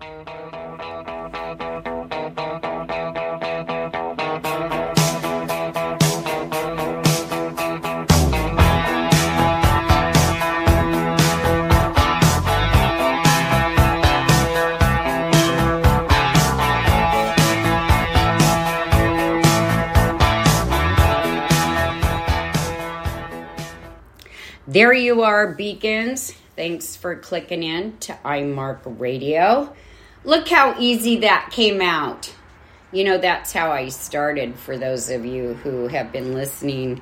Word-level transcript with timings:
There 0.00 0.24
you 24.92 25.22
are, 25.22 25.54
beacons. 25.54 26.32
Thanks 26.54 26.94
for 26.94 27.16
clicking 27.16 27.64
in 27.64 27.98
to 27.98 28.12
iMark 28.24 28.82
Radio. 28.84 29.74
Look 30.28 30.46
how 30.46 30.78
easy 30.78 31.20
that 31.20 31.48
came 31.52 31.80
out. 31.80 32.30
You 32.92 33.04
know, 33.04 33.16
that's 33.16 33.50
how 33.50 33.70
I 33.70 33.88
started 33.88 34.58
for 34.58 34.76
those 34.76 35.08
of 35.08 35.24
you 35.24 35.54
who 35.54 35.88
have 35.88 36.12
been 36.12 36.34
listening 36.34 37.00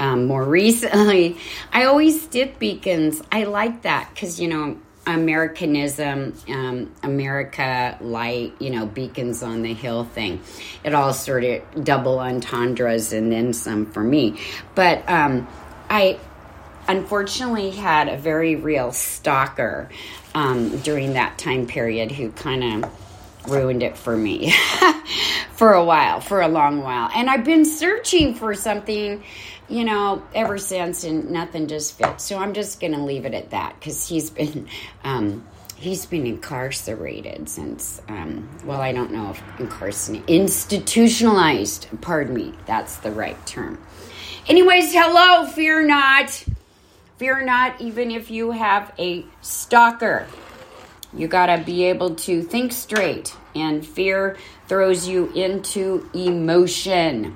um, 0.00 0.26
more 0.26 0.42
recently. 0.60 1.36
I 1.72 1.84
always 1.84 2.26
did 2.26 2.58
beacons. 2.58 3.22
I 3.30 3.44
like 3.44 3.82
that 3.82 4.10
because, 4.12 4.40
you 4.40 4.48
know, 4.48 4.80
Americanism, 5.06 6.34
um, 6.48 6.92
America 7.04 7.96
light, 8.00 8.56
you 8.58 8.70
know, 8.70 8.84
beacons 8.84 9.44
on 9.44 9.62
the 9.62 9.72
hill 9.72 10.02
thing. 10.02 10.40
It 10.82 10.92
all 10.92 11.12
sort 11.12 11.44
of 11.44 11.84
double 11.84 12.18
entendres 12.18 13.12
and 13.12 13.30
then 13.30 13.52
some 13.52 13.86
for 13.86 14.02
me. 14.02 14.40
But 14.74 15.08
um, 15.08 15.46
I 15.88 16.18
unfortunately 16.88 17.70
had 17.70 18.08
a 18.08 18.16
very 18.16 18.56
real 18.56 18.90
stalker 18.90 19.88
um, 20.36 20.76
during 20.80 21.14
that 21.14 21.38
time 21.38 21.66
period 21.66 22.12
who 22.12 22.30
kind 22.30 22.84
of 22.84 23.48
ruined 23.48 23.82
it 23.82 23.96
for 23.96 24.14
me 24.14 24.52
for 25.52 25.72
a 25.72 25.82
while, 25.82 26.20
for 26.20 26.42
a 26.42 26.48
long 26.48 26.82
while. 26.82 27.08
And 27.14 27.30
I've 27.30 27.44
been 27.44 27.64
searching 27.64 28.34
for 28.34 28.52
something, 28.52 29.24
you 29.66 29.84
know, 29.84 30.22
ever 30.34 30.58
since, 30.58 31.04
and 31.04 31.30
nothing 31.30 31.68
just 31.68 31.96
fits. 31.96 32.24
So 32.24 32.36
I'm 32.36 32.52
just 32.52 32.80
going 32.80 32.92
to 32.92 33.02
leave 33.02 33.24
it 33.24 33.32
at 33.32 33.50
that 33.50 33.74
because 33.80 34.06
he's 34.06 34.30
been. 34.30 34.68
Um, 35.04 35.46
he's 35.76 36.06
been 36.06 36.26
incarcerated 36.26 37.50
since 37.50 38.00
um, 38.08 38.48
well 38.64 38.80
i 38.80 38.92
don't 38.92 39.12
know 39.12 39.30
if 39.30 39.60
incarcerated 39.60 40.28
institutionalized 40.28 41.86
pardon 42.00 42.34
me 42.34 42.54
that's 42.64 42.96
the 42.96 43.10
right 43.10 43.46
term 43.46 43.78
anyways 44.48 44.92
hello 44.94 45.46
fear 45.46 45.86
not 45.86 46.42
Fear 47.18 47.46
not, 47.46 47.80
even 47.80 48.10
if 48.10 48.30
you 48.30 48.50
have 48.50 48.92
a 48.98 49.24
stalker. 49.40 50.26
You 51.14 51.28
got 51.28 51.46
to 51.46 51.62
be 51.64 51.84
able 51.84 52.16
to 52.16 52.42
think 52.42 52.72
straight, 52.72 53.34
and 53.54 53.86
fear 53.86 54.36
throws 54.68 55.08
you 55.08 55.32
into 55.32 56.10
emotion. 56.12 57.34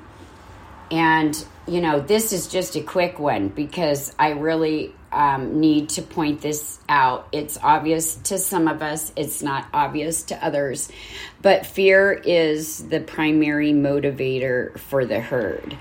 And, 0.90 1.46
you 1.66 1.80
know, 1.80 1.98
this 1.98 2.34
is 2.34 2.46
just 2.46 2.76
a 2.76 2.82
quick 2.82 3.18
one 3.18 3.48
because 3.48 4.14
I 4.18 4.30
really 4.30 4.94
um, 5.12 5.60
need 5.60 5.88
to 5.90 6.02
point 6.02 6.42
this 6.42 6.78
out. 6.86 7.28
It's 7.32 7.56
obvious 7.62 8.16
to 8.16 8.36
some 8.36 8.68
of 8.68 8.82
us, 8.82 9.12
it's 9.16 9.42
not 9.42 9.66
obvious 9.72 10.24
to 10.24 10.44
others. 10.44 10.92
But 11.40 11.64
fear 11.64 12.12
is 12.12 12.86
the 12.86 13.00
primary 13.00 13.72
motivator 13.72 14.78
for 14.78 15.06
the 15.06 15.20
herd. 15.20 15.74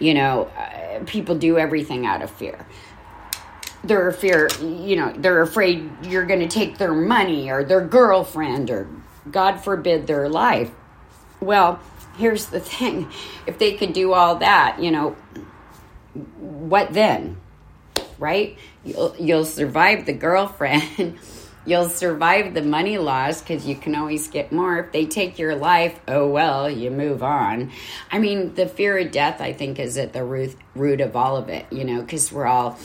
You 0.00 0.14
know, 0.14 0.50
uh, 0.58 1.04
people 1.04 1.36
do 1.36 1.58
everything 1.58 2.06
out 2.06 2.22
of 2.22 2.30
fear 2.30 2.66
they're 3.84 4.10
fear 4.12 4.48
you 4.60 4.96
know 4.96 5.12
they're 5.16 5.42
afraid 5.42 5.90
you're 6.02 6.26
going 6.26 6.40
to 6.40 6.48
take 6.48 6.78
their 6.78 6.94
money 6.94 7.50
or 7.50 7.64
their 7.64 7.80
girlfriend 7.80 8.70
or 8.70 8.88
god 9.30 9.58
forbid 9.58 10.06
their 10.06 10.28
life. 10.28 10.70
Well 11.40 11.80
here's 12.16 12.46
the 12.46 12.60
thing. 12.72 13.10
If 13.46 13.58
they 13.58 13.74
could 13.74 13.92
do 13.92 14.12
all 14.12 14.36
that 14.36 14.80
you 14.80 14.90
know 14.90 15.16
what 16.38 16.92
then? 16.92 17.38
Right? 18.18 18.56
You'll, 18.84 19.14
you'll 19.18 19.44
survive 19.44 20.06
the 20.06 20.14
girlfriend. 20.14 21.18
You'll 21.66 21.88
survive 21.88 22.54
the 22.54 22.62
money 22.62 22.96
loss 22.96 23.42
because 23.42 23.66
you 23.66 23.74
can 23.74 23.96
always 23.96 24.28
get 24.28 24.52
more. 24.52 24.78
If 24.78 24.92
they 24.92 25.04
take 25.04 25.36
your 25.36 25.56
life 25.56 25.98
oh 26.06 26.28
well 26.28 26.70
you 26.70 26.92
move 26.92 27.24
on. 27.24 27.72
I 28.10 28.20
mean 28.20 28.54
the 28.54 28.68
fear 28.68 28.96
of 28.98 29.10
death 29.10 29.40
i 29.40 29.52
think 29.52 29.80
is 29.80 29.98
at 29.98 30.12
the 30.12 30.22
root 30.22 30.56
root 30.76 31.00
of 31.00 31.16
all 31.16 31.36
of 31.36 31.48
it 31.48 31.66
you 31.72 31.84
know 31.84 32.00
because 32.00 32.30
we're 32.30 32.46
all 32.46 32.78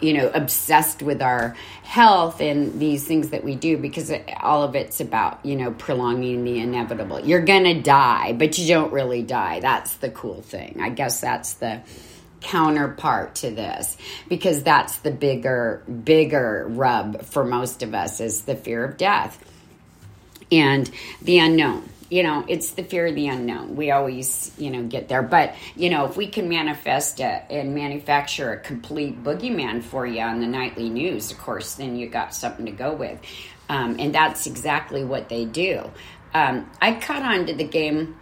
you 0.00 0.12
know 0.12 0.30
obsessed 0.34 1.02
with 1.02 1.22
our 1.22 1.56
health 1.82 2.40
and 2.40 2.78
these 2.78 3.06
things 3.06 3.30
that 3.30 3.42
we 3.42 3.54
do 3.54 3.76
because 3.76 4.12
all 4.40 4.62
of 4.62 4.74
it's 4.74 5.00
about 5.00 5.44
you 5.44 5.56
know 5.56 5.70
prolonging 5.72 6.44
the 6.44 6.58
inevitable. 6.58 7.20
You're 7.20 7.44
gonna 7.44 7.80
die 7.80 8.32
but 8.32 8.58
you 8.58 8.68
don't 8.68 8.92
really 8.92 9.22
die. 9.22 9.60
That's 9.60 9.94
the 9.94 10.10
cool 10.10 10.42
thing. 10.42 10.78
I 10.80 10.90
guess 10.90 11.20
that's 11.20 11.54
the 11.54 11.82
counterpart 12.40 13.34
to 13.36 13.50
this 13.50 13.96
because 14.28 14.62
that's 14.62 14.98
the 14.98 15.10
bigger 15.10 15.82
bigger 16.04 16.66
rub 16.68 17.22
for 17.22 17.44
most 17.44 17.82
of 17.82 17.94
us 17.94 18.20
is 18.20 18.42
the 18.42 18.54
fear 18.54 18.84
of 18.84 18.96
death 18.96 19.42
and 20.52 20.88
the 21.22 21.38
unknown 21.38 21.88
you 22.10 22.22
know, 22.22 22.44
it's 22.48 22.72
the 22.72 22.84
fear 22.84 23.06
of 23.06 23.14
the 23.14 23.28
unknown. 23.28 23.76
We 23.76 23.90
always, 23.90 24.52
you 24.58 24.70
know, 24.70 24.84
get 24.84 25.08
there. 25.08 25.22
But, 25.22 25.54
you 25.74 25.90
know, 25.90 26.06
if 26.06 26.16
we 26.16 26.28
can 26.28 26.48
manifest 26.48 27.20
a, 27.20 27.50
and 27.50 27.74
manufacture 27.74 28.52
a 28.52 28.58
complete 28.58 29.22
boogeyman 29.22 29.82
for 29.82 30.06
you 30.06 30.20
on 30.20 30.40
the 30.40 30.46
nightly 30.46 30.88
news, 30.88 31.30
of 31.30 31.38
course, 31.38 31.74
then 31.74 31.96
you 31.96 32.08
got 32.08 32.34
something 32.34 32.66
to 32.66 32.72
go 32.72 32.94
with. 32.94 33.18
Um, 33.68 33.96
and 33.98 34.14
that's 34.14 34.46
exactly 34.46 35.04
what 35.04 35.28
they 35.28 35.44
do. 35.44 35.90
Um, 36.32 36.70
I 36.80 36.92
caught 36.92 37.22
on 37.22 37.46
to 37.46 37.54
the 37.54 37.64
game 37.64 38.16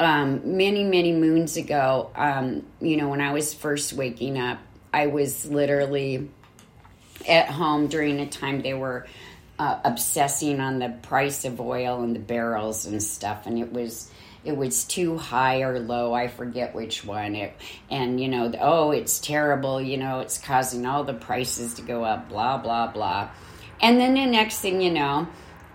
um, 0.00 0.56
many, 0.56 0.84
many 0.84 1.12
moons 1.12 1.56
ago. 1.56 2.10
Um, 2.14 2.64
you 2.80 2.96
know, 2.96 3.08
when 3.08 3.20
I 3.20 3.32
was 3.32 3.52
first 3.52 3.92
waking 3.92 4.38
up, 4.38 4.58
I 4.92 5.08
was 5.08 5.44
literally 5.44 6.30
at 7.28 7.48
home 7.50 7.88
during 7.88 8.20
a 8.20 8.26
time 8.26 8.62
they 8.62 8.74
were 8.74 9.06
uh, 9.58 9.80
obsessing 9.84 10.60
on 10.60 10.78
the 10.78 10.90
price 11.02 11.44
of 11.44 11.60
oil 11.60 12.02
and 12.02 12.14
the 12.14 12.20
barrels 12.20 12.86
and 12.86 13.02
stuff, 13.02 13.46
and 13.46 13.58
it 13.58 13.72
was 13.72 14.10
it 14.44 14.56
was 14.56 14.84
too 14.84 15.18
high 15.18 15.62
or 15.62 15.80
low. 15.80 16.14
I 16.14 16.28
forget 16.28 16.74
which 16.74 17.04
one. 17.04 17.34
It 17.34 17.54
and 17.90 18.20
you 18.20 18.28
know, 18.28 18.52
oh, 18.60 18.92
it's 18.92 19.18
terrible. 19.18 19.80
You 19.80 19.96
know, 19.96 20.20
it's 20.20 20.38
causing 20.38 20.86
all 20.86 21.04
the 21.04 21.14
prices 21.14 21.74
to 21.74 21.82
go 21.82 22.04
up. 22.04 22.28
Blah 22.28 22.58
blah 22.58 22.88
blah. 22.88 23.30
And 23.80 24.00
then 24.00 24.14
the 24.14 24.26
next 24.26 24.58
thing 24.60 24.80
you 24.80 24.90
know, 24.90 25.28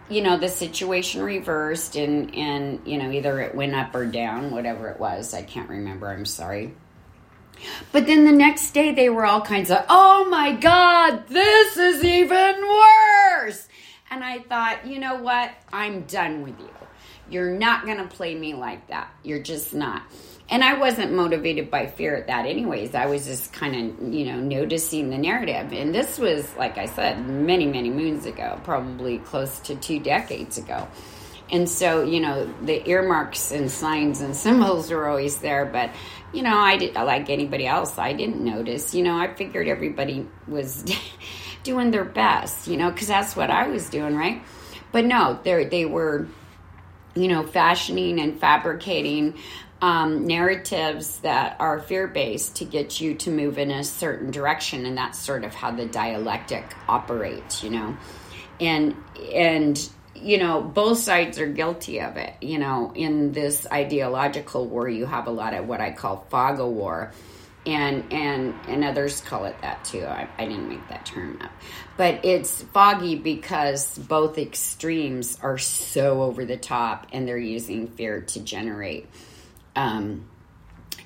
you 0.09 0.21
know, 0.21 0.37
the 0.37 0.49
situation 0.49 1.21
reversed, 1.21 1.95
and 1.95 2.33
and 2.35 2.79
you 2.85 2.97
know, 2.97 3.11
either 3.11 3.39
it 3.41 3.55
went 3.55 3.75
up 3.75 3.93
or 3.95 4.05
down, 4.05 4.51
whatever 4.51 4.89
it 4.89 4.99
was. 4.99 5.33
I 5.33 5.43
can't 5.43 5.69
remember. 5.69 6.07
I'm 6.09 6.25
sorry. 6.25 6.73
But 7.91 8.07
then 8.07 8.25
the 8.25 8.31
next 8.31 8.71
day 8.71 8.93
they 8.93 9.09
were 9.09 9.25
all 9.25 9.41
kinds 9.41 9.71
of, 9.71 9.85
oh 9.89 10.27
my 10.29 10.53
God, 10.53 11.27
this 11.27 11.77
is 11.77 12.03
even 12.03 12.55
worse. 12.67 13.67
And 14.11 14.23
I 14.23 14.39
thought, 14.39 14.85
you 14.85 14.99
know 14.99 15.15
what? 15.15 15.51
I'm 15.71 16.01
done 16.03 16.43
with 16.43 16.59
you. 16.59 16.69
You're 17.29 17.51
not 17.51 17.85
going 17.85 17.97
to 17.97 18.07
play 18.07 18.35
me 18.35 18.53
like 18.53 18.87
that. 18.87 19.11
You're 19.23 19.41
just 19.41 19.73
not. 19.73 20.03
And 20.49 20.63
I 20.63 20.77
wasn't 20.77 21.13
motivated 21.13 21.71
by 21.71 21.87
fear 21.87 22.15
at 22.15 22.27
that, 22.27 22.45
anyways. 22.45 22.93
I 22.93 23.05
was 23.05 23.25
just 23.25 23.53
kind 23.53 23.75
of, 23.75 24.13
you 24.13 24.25
know, 24.25 24.39
noticing 24.39 25.09
the 25.09 25.17
narrative. 25.17 25.71
And 25.73 25.95
this 25.95 26.19
was, 26.19 26.53
like 26.57 26.77
I 26.77 26.85
said, 26.85 27.27
many, 27.27 27.65
many 27.65 27.89
moons 27.89 28.25
ago, 28.25 28.59
probably 28.63 29.19
close 29.19 29.59
to 29.61 29.75
two 29.75 29.99
decades 29.99 30.57
ago. 30.57 30.87
And 31.51 31.69
so, 31.69 32.03
you 32.03 32.19
know, 32.19 32.51
the 32.63 32.87
earmarks 32.89 33.51
and 33.51 33.69
signs 33.69 34.21
and 34.21 34.35
symbols 34.35 34.89
were 34.89 35.07
always 35.07 35.39
there, 35.39 35.65
but 35.65 35.91
you 36.33 36.41
know, 36.41 36.57
I 36.57 36.77
did 36.77 36.95
like 36.95 37.29
anybody 37.29 37.67
else. 37.67 37.97
I 37.97 38.13
didn't 38.13 38.43
notice. 38.43 38.95
You 38.95 39.03
know, 39.03 39.17
I 39.17 39.33
figured 39.33 39.67
everybody 39.67 40.27
was 40.47 40.83
doing 41.63 41.91
their 41.91 42.05
best, 42.05 42.67
you 42.67 42.75
know, 42.75 42.89
because 42.91 43.07
that's 43.07 43.35
what 43.35 43.51
I 43.51 43.67
was 43.67 43.89
doing, 43.89 44.15
right? 44.15 44.41
But 44.91 45.05
no, 45.05 45.39
they 45.43 45.65
they 45.65 45.85
were, 45.85 46.27
you 47.15 47.27
know, 47.27 47.45
fashioning 47.45 48.19
and 48.19 48.39
fabricating 48.39 49.35
um, 49.81 50.25
narratives 50.25 51.19
that 51.19 51.57
are 51.59 51.79
fear 51.79 52.07
based 52.07 52.55
to 52.57 52.65
get 52.65 52.99
you 52.99 53.15
to 53.15 53.29
move 53.29 53.57
in 53.57 53.69
a 53.69 53.83
certain 53.83 54.31
direction, 54.31 54.85
and 54.85 54.97
that's 54.97 55.19
sort 55.19 55.43
of 55.43 55.53
how 55.53 55.71
the 55.71 55.85
dialectic 55.85 56.73
operates, 56.87 57.63
you 57.63 57.69
know. 57.69 57.97
and 58.59 58.95
and 59.33 59.89
you 60.23 60.37
know 60.37 60.61
both 60.61 60.97
sides 60.97 61.37
are 61.39 61.47
guilty 61.47 61.99
of 61.99 62.17
it 62.17 62.33
you 62.41 62.57
know 62.57 62.91
in 62.95 63.31
this 63.31 63.67
ideological 63.71 64.67
war. 64.67 64.87
You 64.89 65.05
have 65.05 65.27
a 65.27 65.31
lot 65.31 65.53
of 65.53 65.67
what 65.67 65.81
i 65.81 65.91
call 65.91 66.25
fog 66.29 66.59
of 66.59 66.69
war. 66.69 67.11
And 67.65 68.11
and 68.11 68.53
and 68.67 68.83
others 68.83 69.21
call 69.21 69.45
it 69.45 69.55
that 69.61 69.85
too. 69.85 70.03
I, 70.03 70.27
I 70.37 70.45
didn't 70.45 70.67
make 70.67 70.85
that 70.89 71.05
term 71.05 71.39
up. 71.41 71.51
But 71.95 72.25
it's 72.25 72.61
foggy 72.61 73.15
because 73.15 73.97
both 73.97 74.37
extremes 74.37 75.39
are 75.41 75.57
so 75.57 76.23
over 76.23 76.43
the 76.43 76.57
top 76.57 77.07
and 77.13 77.25
they're 77.25 77.37
using 77.37 77.87
fear 77.87 78.19
to 78.19 78.41
generate 78.41 79.07
um, 79.77 80.27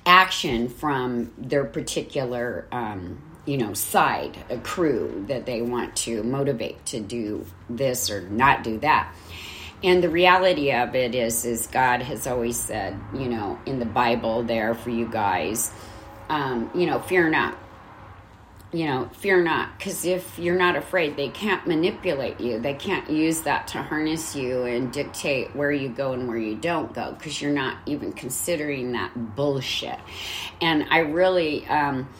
action 0.04 0.68
from 0.68 1.32
their 1.38 1.64
particular 1.64 2.66
um, 2.72 3.22
you 3.48 3.56
know 3.56 3.72
side 3.72 4.36
a 4.50 4.58
crew 4.58 5.24
that 5.26 5.46
they 5.46 5.62
want 5.62 5.96
to 5.96 6.22
motivate 6.22 6.84
to 6.84 7.00
do 7.00 7.46
this 7.70 8.10
or 8.10 8.20
not 8.28 8.62
do 8.62 8.78
that. 8.80 9.12
And 9.82 10.02
the 10.02 10.10
reality 10.10 10.70
of 10.70 10.94
it 10.94 11.14
is 11.14 11.46
is 11.46 11.66
god 11.66 12.02
has 12.02 12.26
always 12.26 12.60
said 12.60 13.00
you 13.14 13.28
know 13.28 13.58
in 13.64 13.78
the 13.78 13.86
bible 13.86 14.42
there 14.42 14.74
for 14.74 14.90
you 14.90 15.08
guys 15.08 15.72
um, 16.28 16.70
you 16.74 16.84
know 16.84 16.98
fear 16.98 17.30
not. 17.30 17.56
You 18.70 18.84
know 18.84 19.08
fear 19.14 19.42
not. 19.42 19.78
Because 19.78 20.04
if 20.04 20.38
you're 20.38 20.58
not 20.58 20.76
afraid 20.76 21.16
they 21.16 21.30
can't 21.30 21.66
manipulate 21.66 22.38
you. 22.38 22.60
They 22.60 22.74
can't 22.74 23.08
use 23.08 23.40
that 23.42 23.66
to 23.68 23.82
harness 23.82 24.36
you 24.36 24.64
and 24.64 24.92
dictate 24.92 25.56
where 25.56 25.72
you 25.72 25.88
go 25.88 26.12
and 26.12 26.28
where 26.28 26.36
you 26.36 26.54
don't 26.54 26.92
go 26.92 27.12
because 27.12 27.40
you're 27.40 27.50
not 27.50 27.78
even 27.86 28.12
considering 28.12 28.92
that 28.92 29.34
bullshit. 29.34 29.98
And 30.60 30.84
i 30.90 30.98
really 30.98 31.66
um, 31.68 32.10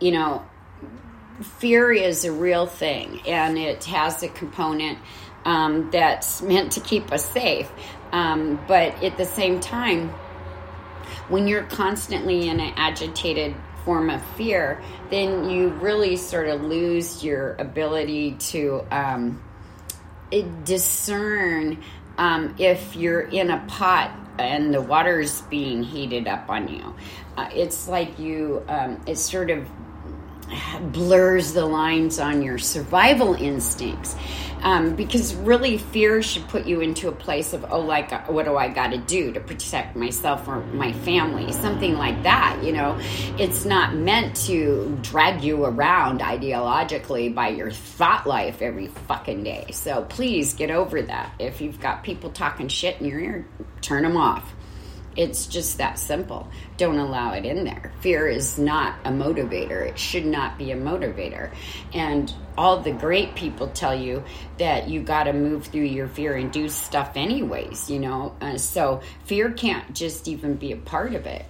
you 0.00 0.12
know 0.12 0.46
fear 1.42 1.92
is 1.92 2.24
a 2.24 2.32
real 2.32 2.66
thing 2.66 3.20
and 3.26 3.58
it 3.58 3.84
has 3.84 4.22
a 4.22 4.28
component 4.28 4.98
um, 5.44 5.90
that's 5.90 6.42
meant 6.42 6.72
to 6.72 6.80
keep 6.80 7.12
us 7.12 7.24
safe. 7.24 7.70
Um, 8.12 8.62
but 8.66 9.02
at 9.02 9.16
the 9.16 9.24
same 9.24 9.60
time, 9.60 10.10
when 11.28 11.46
you're 11.46 11.64
constantly 11.64 12.48
in 12.48 12.60
an 12.60 12.72
agitated 12.76 13.54
form 13.84 14.10
of 14.10 14.22
fear, 14.36 14.82
then 15.10 15.48
you 15.48 15.68
really 15.68 16.16
sort 16.16 16.48
of 16.48 16.62
lose 16.62 17.22
your 17.24 17.54
ability 17.54 18.32
to 18.32 18.84
um, 18.90 19.42
discern 20.64 21.82
um, 22.18 22.54
if 22.58 22.96
you're 22.96 23.20
in 23.20 23.50
a 23.50 23.64
pot 23.68 24.10
and 24.38 24.72
the 24.72 24.80
water's 24.80 25.42
being 25.42 25.82
heated 25.82 26.26
up 26.26 26.48
on 26.48 26.68
you. 26.68 26.94
Uh, 27.36 27.48
it's 27.54 27.88
like 27.88 28.18
you, 28.18 28.64
um, 28.68 29.00
it's 29.06 29.22
sort 29.22 29.50
of 29.50 29.66
blurs 30.92 31.52
the 31.52 31.64
lines 31.64 32.18
on 32.18 32.42
your 32.42 32.58
survival 32.58 33.34
instincts. 33.34 34.16
Um, 34.62 34.96
because 34.96 35.34
really, 35.36 35.78
fear 35.78 36.20
should 36.20 36.48
put 36.48 36.66
you 36.66 36.80
into 36.80 37.08
a 37.08 37.12
place 37.12 37.52
of, 37.52 37.64
oh, 37.70 37.80
like, 37.80 38.12
uh, 38.12 38.22
what 38.22 38.44
do 38.44 38.56
I 38.56 38.68
got 38.68 38.88
to 38.88 38.98
do 38.98 39.32
to 39.32 39.40
protect 39.40 39.94
myself 39.94 40.48
or 40.48 40.64
my 40.66 40.92
family? 40.92 41.52
Something 41.52 41.96
like 41.96 42.24
that, 42.24 42.58
you 42.62 42.72
know. 42.72 42.98
It's 43.38 43.64
not 43.64 43.94
meant 43.94 44.34
to 44.46 44.98
drag 45.02 45.44
you 45.44 45.64
around 45.64 46.20
ideologically 46.20 47.32
by 47.32 47.50
your 47.50 47.70
thought 47.70 48.26
life 48.26 48.60
every 48.60 48.88
fucking 48.88 49.44
day. 49.44 49.68
So 49.72 50.02
please 50.08 50.54
get 50.54 50.72
over 50.72 51.02
that. 51.02 51.32
If 51.38 51.60
you've 51.60 51.78
got 51.78 52.02
people 52.02 52.30
talking 52.30 52.66
shit 52.66 53.00
in 53.00 53.06
your 53.06 53.20
ear, 53.20 53.46
turn 53.80 54.02
them 54.02 54.16
off. 54.16 54.54
It's 55.18 55.46
just 55.46 55.78
that 55.78 55.98
simple. 55.98 56.46
Don't 56.76 56.96
allow 56.96 57.32
it 57.32 57.44
in 57.44 57.64
there. 57.64 57.92
Fear 58.02 58.28
is 58.28 58.56
not 58.56 58.94
a 59.04 59.10
motivator. 59.10 59.84
It 59.84 59.98
should 59.98 60.24
not 60.24 60.56
be 60.56 60.70
a 60.70 60.76
motivator. 60.76 61.50
And 61.92 62.32
all 62.56 62.78
the 62.80 62.92
great 62.92 63.34
people 63.34 63.66
tell 63.66 63.96
you 63.96 64.22
that 64.58 64.88
you 64.88 65.02
got 65.02 65.24
to 65.24 65.32
move 65.32 65.66
through 65.66 65.82
your 65.82 66.06
fear 66.06 66.36
and 66.36 66.52
do 66.52 66.68
stuff 66.68 67.16
anyways, 67.16 67.90
you 67.90 67.98
know. 67.98 68.36
Uh, 68.40 68.58
so 68.58 69.00
fear 69.24 69.50
can't 69.50 69.92
just 69.92 70.28
even 70.28 70.54
be 70.54 70.70
a 70.70 70.76
part 70.76 71.14
of 71.14 71.26
it 71.26 71.44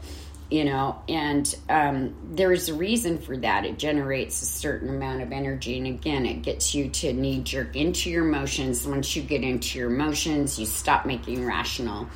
you 0.51 0.65
know 0.65 0.99
and 1.11 1.55
um, 1.69 2.15
there's 2.31 2.71
a 2.71 2.75
reason 2.75 3.19
for 3.19 3.37
that 3.37 3.67
it 3.67 3.79
generates 3.79 4.41
a 4.41 4.47
certain 4.47 4.89
amount 4.89 5.21
of 5.21 5.31
energy 5.31 5.77
and 5.77 5.87
again 5.87 6.25
it 6.25 6.41
gets 6.41 6.75
you 6.75 6.89
to 6.89 7.13
knee 7.13 7.41
jerk 7.43 7.77
into 7.77 8.09
your 8.09 8.27
emotions 8.27 8.87
once 8.87 9.15
you 9.15 9.21
get 9.21 9.43
into 9.43 9.79
your 9.79 9.91
emotions 9.91 10.59
you 10.59 10.65
stop 10.65 11.05
making 11.05 11.45
rational 11.45 12.09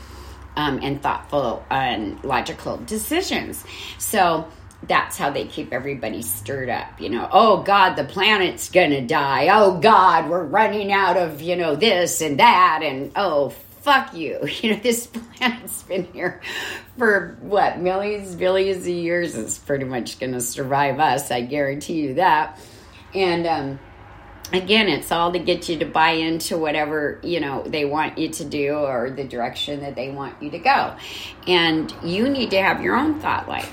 um, 0.56 0.80
and 0.82 1.02
thoughtful 1.02 1.64
and 1.70 2.22
logical 2.24 2.78
decisions. 2.78 3.64
So 3.98 4.46
that's 4.84 5.16
how 5.16 5.30
they 5.30 5.46
keep 5.46 5.72
everybody 5.72 6.22
stirred 6.22 6.68
up. 6.68 7.00
You 7.00 7.10
know, 7.10 7.28
oh 7.30 7.62
God, 7.62 7.94
the 7.94 8.04
planet's 8.04 8.70
gonna 8.70 9.06
die. 9.06 9.48
Oh 9.52 9.78
God, 9.78 10.28
we're 10.28 10.44
running 10.44 10.92
out 10.92 11.16
of, 11.16 11.40
you 11.40 11.56
know, 11.56 11.76
this 11.76 12.20
and 12.20 12.38
that. 12.40 12.80
And 12.82 13.12
oh, 13.16 13.50
fuck 13.82 14.14
you. 14.14 14.40
You 14.62 14.72
know, 14.72 14.80
this 14.80 15.06
planet's 15.06 15.82
been 15.84 16.04
here 16.12 16.40
for 16.98 17.36
what, 17.40 17.80
millions, 17.80 18.34
billions 18.34 18.82
of 18.82 18.88
years. 18.88 19.34
It's 19.34 19.58
pretty 19.58 19.84
much 19.84 20.18
gonna 20.18 20.40
survive 20.40 20.98
us. 20.98 21.30
I 21.30 21.42
guarantee 21.42 22.00
you 22.02 22.14
that. 22.14 22.58
And, 23.14 23.46
um, 23.46 23.78
again 24.52 24.88
it's 24.88 25.10
all 25.10 25.32
to 25.32 25.38
get 25.38 25.68
you 25.68 25.78
to 25.78 25.86
buy 25.86 26.10
into 26.10 26.58
whatever 26.58 27.18
you 27.22 27.40
know 27.40 27.62
they 27.62 27.84
want 27.84 28.18
you 28.18 28.28
to 28.28 28.44
do 28.44 28.74
or 28.74 29.10
the 29.10 29.24
direction 29.24 29.80
that 29.80 29.94
they 29.94 30.10
want 30.10 30.40
you 30.42 30.50
to 30.50 30.58
go. 30.58 30.94
And 31.46 31.92
you 32.04 32.28
need 32.28 32.50
to 32.50 32.60
have 32.60 32.82
your 32.82 32.96
own 32.96 33.20
thought 33.20 33.48
life. 33.48 33.72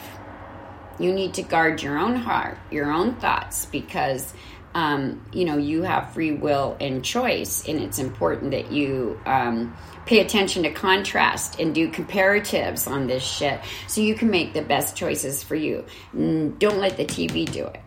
You 1.00 1.14
need 1.14 1.34
to 1.36 1.44
guard 1.44 1.82
your 1.82 1.98
own 1.98 2.16
heart 2.16 2.58
your 2.72 2.92
own 2.92 3.16
thoughts 3.16 3.66
because 3.66 4.34
um, 4.76 5.26
you 5.34 5.46
know 5.46 5.58
you 5.58 5.84
have 5.84 6.14
free 6.14 6.32
will 6.32 6.78
and 6.80 7.04
choice 7.04 7.68
and 7.68 7.80
it's 7.80 8.00
important 8.00 8.52
that 8.52 8.72
you 8.72 9.20
um, 9.26 9.76
pay 10.06 10.20
attention 10.20 10.64
to 10.64 10.72
contrast 10.72 11.60
and 11.60 11.74
do 11.74 11.90
comparatives 11.90 12.90
on 12.90 13.08
this 13.08 13.24
shit 13.24 13.60
so 13.88 14.02
you 14.02 14.16
can 14.16 14.30
make 14.30 14.54
the 14.54 14.62
best 14.62 14.96
choices 14.96 15.44
for 15.44 15.56
you. 15.56 15.86
Don't 16.14 16.80
let 16.80 16.98
the 16.98 17.06
tv 17.06 17.52
do 17.52 17.66
it. 17.66 17.82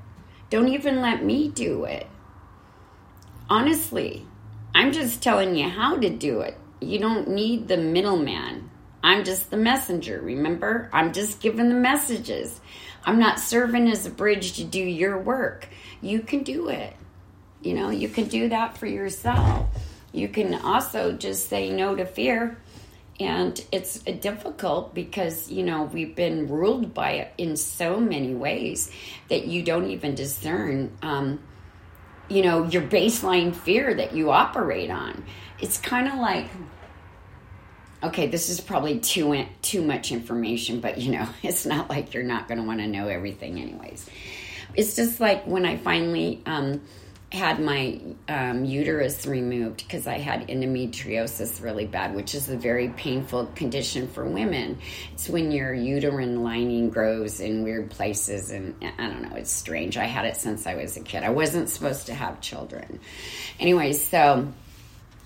Don't 0.51 0.69
even 0.69 1.01
let 1.01 1.25
me 1.25 1.49
do 1.49 1.85
it 1.85 2.07
Honestly, 3.49 4.27
I'm 4.75 4.93
just 4.93 5.23
telling 5.23 5.57
you 5.57 5.69
how 5.69 5.97
to 5.97 6.09
do 6.09 6.41
it. 6.41 6.57
You 6.81 6.99
don't 6.99 7.29
need 7.29 7.69
the 7.69 7.77
middleman. 7.77 8.71
I'm 9.03 9.25
just 9.25 9.51
the 9.51 9.57
messenger, 9.57 10.21
remember? 10.21 10.89
I'm 10.93 11.13
just 11.13 11.41
giving 11.41 11.69
the 11.69 11.75
messages. 11.75 12.61
I'm 13.05 13.19
not 13.19 13.41
serving 13.41 13.91
as 13.91 14.07
a 14.07 14.11
bridge 14.11 14.55
to 14.55 14.65
do 14.65 14.83
your 14.83 15.19
work. 15.19 15.69
You 16.01 16.21
can 16.21 16.45
do 16.45 16.69
it. 16.69 16.95
You 17.63 17.75
know, 17.75 17.91
you 17.91 18.09
can 18.09 18.29
do 18.29 18.49
that 18.49 18.79
for 18.79 18.87
yourself. 18.87 19.67
You 20.13 20.29
can 20.29 20.55
also 20.55 21.13
just 21.13 21.49
say 21.49 21.71
no 21.71 21.97
to 21.97 22.07
fear. 22.07 22.59
And 23.21 23.63
it's 23.71 23.99
difficult 24.01 24.95
because, 24.95 25.51
you 25.51 25.63
know, 25.63 25.85
we've 25.85 26.15
been 26.15 26.49
ruled 26.49 26.95
by 26.95 27.13
it 27.13 27.33
in 27.39 27.57
so 27.57 28.01
many 28.01 28.35
ways 28.35 28.91
that 29.29 29.47
you 29.47 29.63
don't 29.63 29.91
even 29.91 30.15
discern. 30.15 30.97
Um, 31.03 31.41
you 32.29 32.43
know 32.43 32.65
your 32.65 32.83
baseline 32.83 33.55
fear 33.55 33.95
that 33.95 34.15
you 34.15 34.31
operate 34.31 34.91
on. 34.91 35.25
It's 35.61 35.79
kind 35.79 36.09
of 36.09 36.15
like 36.15 36.49
okay 38.03 38.27
this 38.27 38.49
is 38.49 38.61
probably 38.61 38.99
too 38.99 39.47
too 39.63 39.81
much 39.81 40.11
information 40.11 40.81
but 40.81 40.99
you 40.99 41.13
know 41.13 41.29
it's 41.43 41.65
not 41.65 41.89
like 41.89 42.13
you're 42.15 42.25
not 42.25 42.49
going 42.49 42.59
to 42.59 42.65
want 42.65 42.81
to 42.81 42.87
know 42.87 43.09
everything 43.09 43.61
anyways. 43.61 44.09
It's 44.75 44.97
just 44.97 45.21
like 45.21 45.47
when 45.47 45.67
i 45.67 45.77
finally 45.77 46.43
um, 46.47 46.81
had 47.33 47.61
my 47.61 47.99
um, 48.29 48.65
uterus 48.65 49.27
removed 49.27 49.79
because 49.79 50.07
I 50.07 50.19
had 50.19 50.49
endometriosis 50.49 51.63
really 51.63 51.87
bad, 51.87 52.15
which 52.15 52.35
is 52.35 52.51
a 52.51 52.57
very 52.57 52.89
painful 52.91 53.47
condition 53.55 54.07
for 54.09 54.27
women. 54.27 54.79
It's 55.15 55.31
when 55.31 55.51
your 55.51 55.73
uterine 55.73 56.43
lining 56.43 56.91
grows 56.91 57.41
in 57.41 57.65
weird 57.65 57.91
places, 57.91 58.51
and 58.51 58.75
I 58.83 59.09
don't 59.09 59.23
know, 59.23 59.37
it's 59.37 59.51
strange. 59.51 59.97
I 59.97 60.05
had 60.05 60.27
it 60.27 60.37
since 60.37 60.67
I 60.67 60.75
was 60.75 60.97
a 60.99 61.01
kid. 61.01 61.23
I 61.23 61.31
wasn't 61.31 61.71
supposed 61.71 62.07
to 62.07 62.15
have 62.15 62.43
children. 62.43 63.01
Anyway, 63.59 63.95
so 63.95 64.53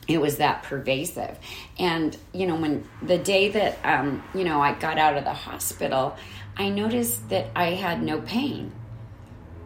it 0.06 0.20
was 0.20 0.36
that 0.36 0.62
pervasive. 0.62 1.36
And, 1.76 2.16
you 2.32 2.46
know, 2.46 2.54
when 2.54 2.86
the 3.02 3.18
day 3.18 3.48
that, 3.48 3.78
um, 3.84 4.22
you 4.32 4.44
know, 4.44 4.60
I 4.60 4.74
got 4.74 4.98
out 4.98 5.16
of 5.16 5.24
the 5.24 5.34
hospital, 5.34 6.16
I 6.56 6.68
noticed 6.68 7.28
that 7.30 7.50
I 7.56 7.70
had 7.70 8.00
no 8.00 8.20
pain 8.20 8.72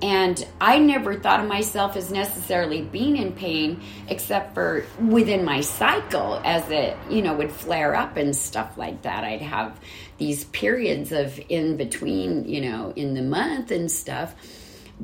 and 0.02 0.47
I 0.61 0.78
never 0.78 1.14
thought 1.14 1.40
of 1.40 1.47
myself 1.47 1.95
as 1.95 2.11
necessarily 2.11 2.80
being 2.83 3.19
in 3.19 3.33
pain, 3.33 3.83
except 4.09 4.54
for 4.54 4.85
within 4.99 5.45
my 5.45 5.61
cycle 5.61 6.40
as 6.45 6.69
it, 6.71 6.97
you 7.11 7.21
know, 7.21 7.35
would 7.35 7.52
flare 7.52 7.95
up 7.95 8.16
and 8.16 8.35
stuff 8.35 8.78
like 8.78 9.02
that. 9.02 9.25
I'd 9.25 9.42
have 9.42 9.78
these 10.16 10.45
periods 10.45 11.12
of 11.12 11.38
in 11.50 11.76
between, 11.76 12.49
you 12.49 12.62
know, 12.62 12.95
in 12.97 13.14
the 13.14 13.23
month 13.23 13.71
and 13.71 13.90
stuff. 13.90 14.35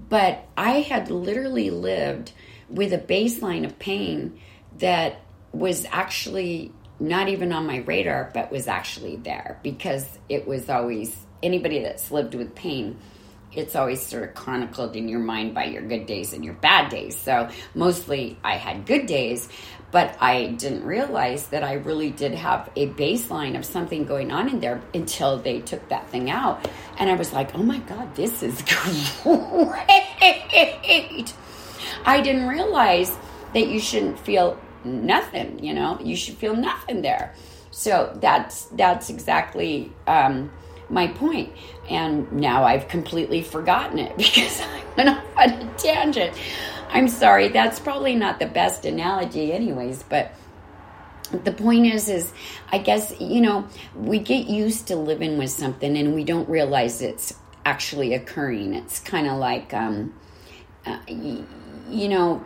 But 0.09 0.47
I 0.57 0.81
had 0.81 1.11
literally 1.11 1.71
lived 1.71 2.33
with 2.71 2.93
a 2.93 2.99
baseline 2.99 3.67
of 3.67 3.79
pain 3.79 4.41
that 4.79 5.21
was 5.53 5.87
actually 5.91 6.73
not 6.99 7.29
even 7.29 7.53
on 7.53 7.67
my 7.67 7.79
radar, 7.79 8.31
but 8.33 8.51
was 8.51 8.67
actually 8.67 9.17
there 9.17 9.59
because 9.63 10.19
it 10.31 10.47
was 10.47 10.71
always 10.71 11.15
anybody 11.43 11.83
that's 11.83 12.11
lived 12.11 12.35
with 12.35 12.55
pain 12.55 12.99
it's 13.53 13.75
always 13.75 14.05
sort 14.05 14.25
of 14.25 14.35
chronicled 14.35 14.97
in 14.97 15.09
your 15.09 15.21
mind 15.21 15.55
by 15.55 15.65
your 15.65 15.83
good 15.83 16.07
days 16.07 16.33
and 16.33 16.45
your 16.45 16.55
bad 16.55 16.91
days. 16.91 17.17
So 17.17 17.49
mostly 17.75 18.39
I 18.45 18.57
had 18.57 18.87
good 18.87 19.07
days, 19.07 19.49
but 19.91 20.17
I 20.21 20.49
didn't 20.49 20.85
realize 20.85 21.47
that 21.49 21.65
I 21.65 21.75
really 21.75 22.11
did 22.11 22.35
have 22.35 22.71
a 22.77 22.89
baseline 22.89 23.57
of 23.57 23.65
something 23.65 24.05
going 24.05 24.31
on 24.31 24.49
in 24.49 24.61
there 24.61 24.83
until 24.93 25.39
they 25.39 25.61
took 25.61 25.89
that 25.89 26.09
thing 26.11 26.31
out. 26.31 26.69
And 26.99 27.09
I 27.09 27.15
was 27.15 27.33
like, 27.33 27.55
oh 27.55 27.63
my 27.63 27.79
God, 27.79 28.15
this 28.15 28.43
is 28.43 28.61
great. 29.23 31.35
I 32.05 32.21
didn't 32.23 32.47
realize 32.47 33.17
that 33.55 33.69
you 33.69 33.81
shouldn't 33.81 34.19
feel 34.19 34.59
nothing, 34.85 35.65
you 35.65 35.75
know, 35.75 35.99
you 36.01 36.17
should 36.17 36.37
feel 36.37 36.55
nothing 36.55 37.03
there. 37.03 37.35
So 37.71 38.17
that's 38.21 38.67
that's 38.67 39.11
exactly 39.11 39.93
um, 40.07 40.51
my 40.89 41.09
point. 41.09 41.53
And 41.89 42.31
now 42.33 42.65
I've 42.65 42.89
completely 42.89 43.43
forgotten 43.43 43.99
it 43.99 44.17
because 44.17 44.61
I 44.61 44.83
went 44.97 45.09
off 45.09 45.25
on 45.37 45.51
a 45.51 45.75
tangent. 45.75 46.37
I'm 46.91 47.09
sorry, 47.09 47.49
that's 47.49 47.81
probably 47.81 48.15
not 48.15 48.39
the 48.39 48.47
best 48.47 48.85
analogy, 48.85 49.53
anyways, 49.53 50.03
but 50.05 50.33
the 51.33 51.53
point 51.53 51.87
is 51.87 52.09
is 52.09 52.33
i 52.71 52.79
guess 52.79 53.13
you 53.21 53.41
know 53.41 53.67
we 53.97 54.19
get 54.19 54.47
used 54.47 54.87
to 54.87 54.97
living 54.97 55.39
with 55.39 55.51
something 55.51 55.97
and 55.97 56.15
we 56.15 56.23
don't 56.23 56.49
realize 56.49 57.03
it's 57.03 57.35
actually 57.65 58.15
occurring 58.15 58.75
it's 58.75 59.01
kind 59.01 59.27
of 59.27 59.37
like 59.37 59.75
um, 59.75 60.15
uh, 60.87 60.99
you 61.09 62.09
know 62.09 62.43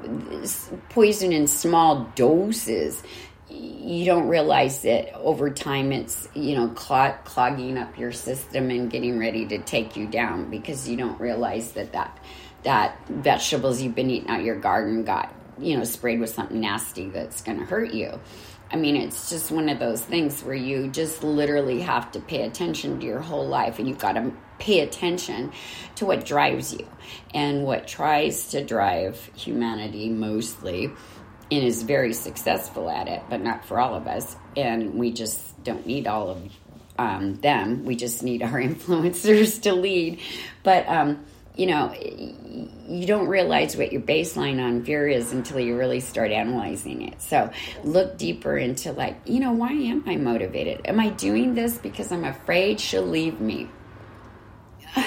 poison 0.89 1.33
in 1.33 1.47
small 1.47 2.11
doses 2.15 3.03
you 3.51 4.05
don't 4.05 4.29
realize 4.29 4.83
that 4.83 5.15
over 5.15 5.51
time 5.51 5.93
it's 5.93 6.29
you 6.35 6.55
know 6.55 6.69
clog, 6.69 7.25
clogging 7.25 7.77
up 7.77 7.99
your 7.99 8.13
system 8.13 8.71
and 8.71 8.91
getting 8.91 9.19
ready 9.19 9.47
to 9.47 9.59
take 9.59 9.97
you 9.97 10.07
down 10.07 10.51
because 10.51 10.89
you 10.89 10.97
don't 10.97 11.21
realize 11.21 11.73
that 11.73 11.93
that 11.93 12.19
that 12.63 12.97
vegetables 13.09 13.81
you've 13.81 13.95
been 13.95 14.11
eating 14.11 14.29
out 14.29 14.43
your 14.43 14.59
garden 14.59 15.05
got 15.05 15.33
you 15.59 15.77
know 15.77 15.85
sprayed 15.85 16.21
with 16.21 16.31
something 16.31 16.61
nasty 16.61 17.09
that's 17.09 17.43
going 17.43 17.59
to 17.59 17.65
hurt 17.65 17.93
you. 17.93 18.21
I 18.71 18.77
mean 18.77 18.97
it's 18.97 19.31
just 19.31 19.51
one 19.51 19.69
of 19.69 19.79
those 19.79 20.01
things 20.01 20.43
where 20.43 20.55
you 20.55 20.89
just 20.89 21.25
literally 21.25 21.81
have 21.81 22.13
to 22.13 22.21
pay 22.21 22.43
attention 22.43 23.01
to 23.01 23.07
your 23.07 23.21
whole 23.21 23.47
life 23.47 23.79
and 23.79 23.89
you've 23.89 23.99
got 23.99 24.13
to 24.13 24.33
pay 24.61 24.81
attention 24.81 25.53
to 25.97 26.07
what 26.07 26.25
drives 26.25 26.73
you. 26.73 26.87
And 27.35 27.65
what 27.65 27.89
tries 27.89 28.51
to 28.51 28.65
drive 28.65 29.31
humanity 29.35 30.09
mostly 30.09 30.91
and 31.51 31.65
is 31.65 31.83
very 31.83 32.13
successful 32.13 32.89
at 32.89 33.09
it, 33.09 33.23
but 33.29 33.41
not 33.41 33.65
for 33.65 33.81
all 33.81 33.95
of 33.95 34.07
us. 34.07 34.37
And 34.57 34.95
we 34.95 35.13
just 35.13 35.63
don't 35.65 35.85
need 35.87 36.07
all 36.07 36.31
of 36.31 36.43
um, 36.99 37.35
them. 37.37 37.85
We 37.85 37.97
just 37.97 38.23
need 38.23 38.43
our 38.43 38.61
influencers 38.61 39.63
to 39.63 39.73
lead. 39.73 40.21
But, 40.63 40.89
um, 40.89 41.25
you 41.57 41.67
know, 41.67 41.93
you 42.89 43.07
don't 43.07 43.27
realize 43.27 43.77
what 43.77 43.93
your 43.93 44.01
baseline 44.01 44.63
on 44.63 44.85
fear 44.85 45.09
is 45.09 45.33
until 45.33 45.59
you 45.59 45.77
really 45.77 46.01
start 46.01 46.31
analyzing 46.31 47.03
it. 47.03 47.21
So 47.21 47.51
look 47.83 48.17
deeper 48.17 48.57
into, 48.57 48.93
like, 48.93 49.17
you 49.25 49.41
know, 49.41 49.53
why 49.53 49.73
am 49.73 50.05
I 50.07 50.17
motivated? 50.17 50.83
Am 50.85 51.01
I 51.01 51.11
doing 51.11 51.55
this 51.55 51.77
because 51.77 52.13
I'm 52.13 52.25
afraid 52.25 52.81
she'll 52.81 53.03
leave 53.03 53.41
me? 53.41 53.69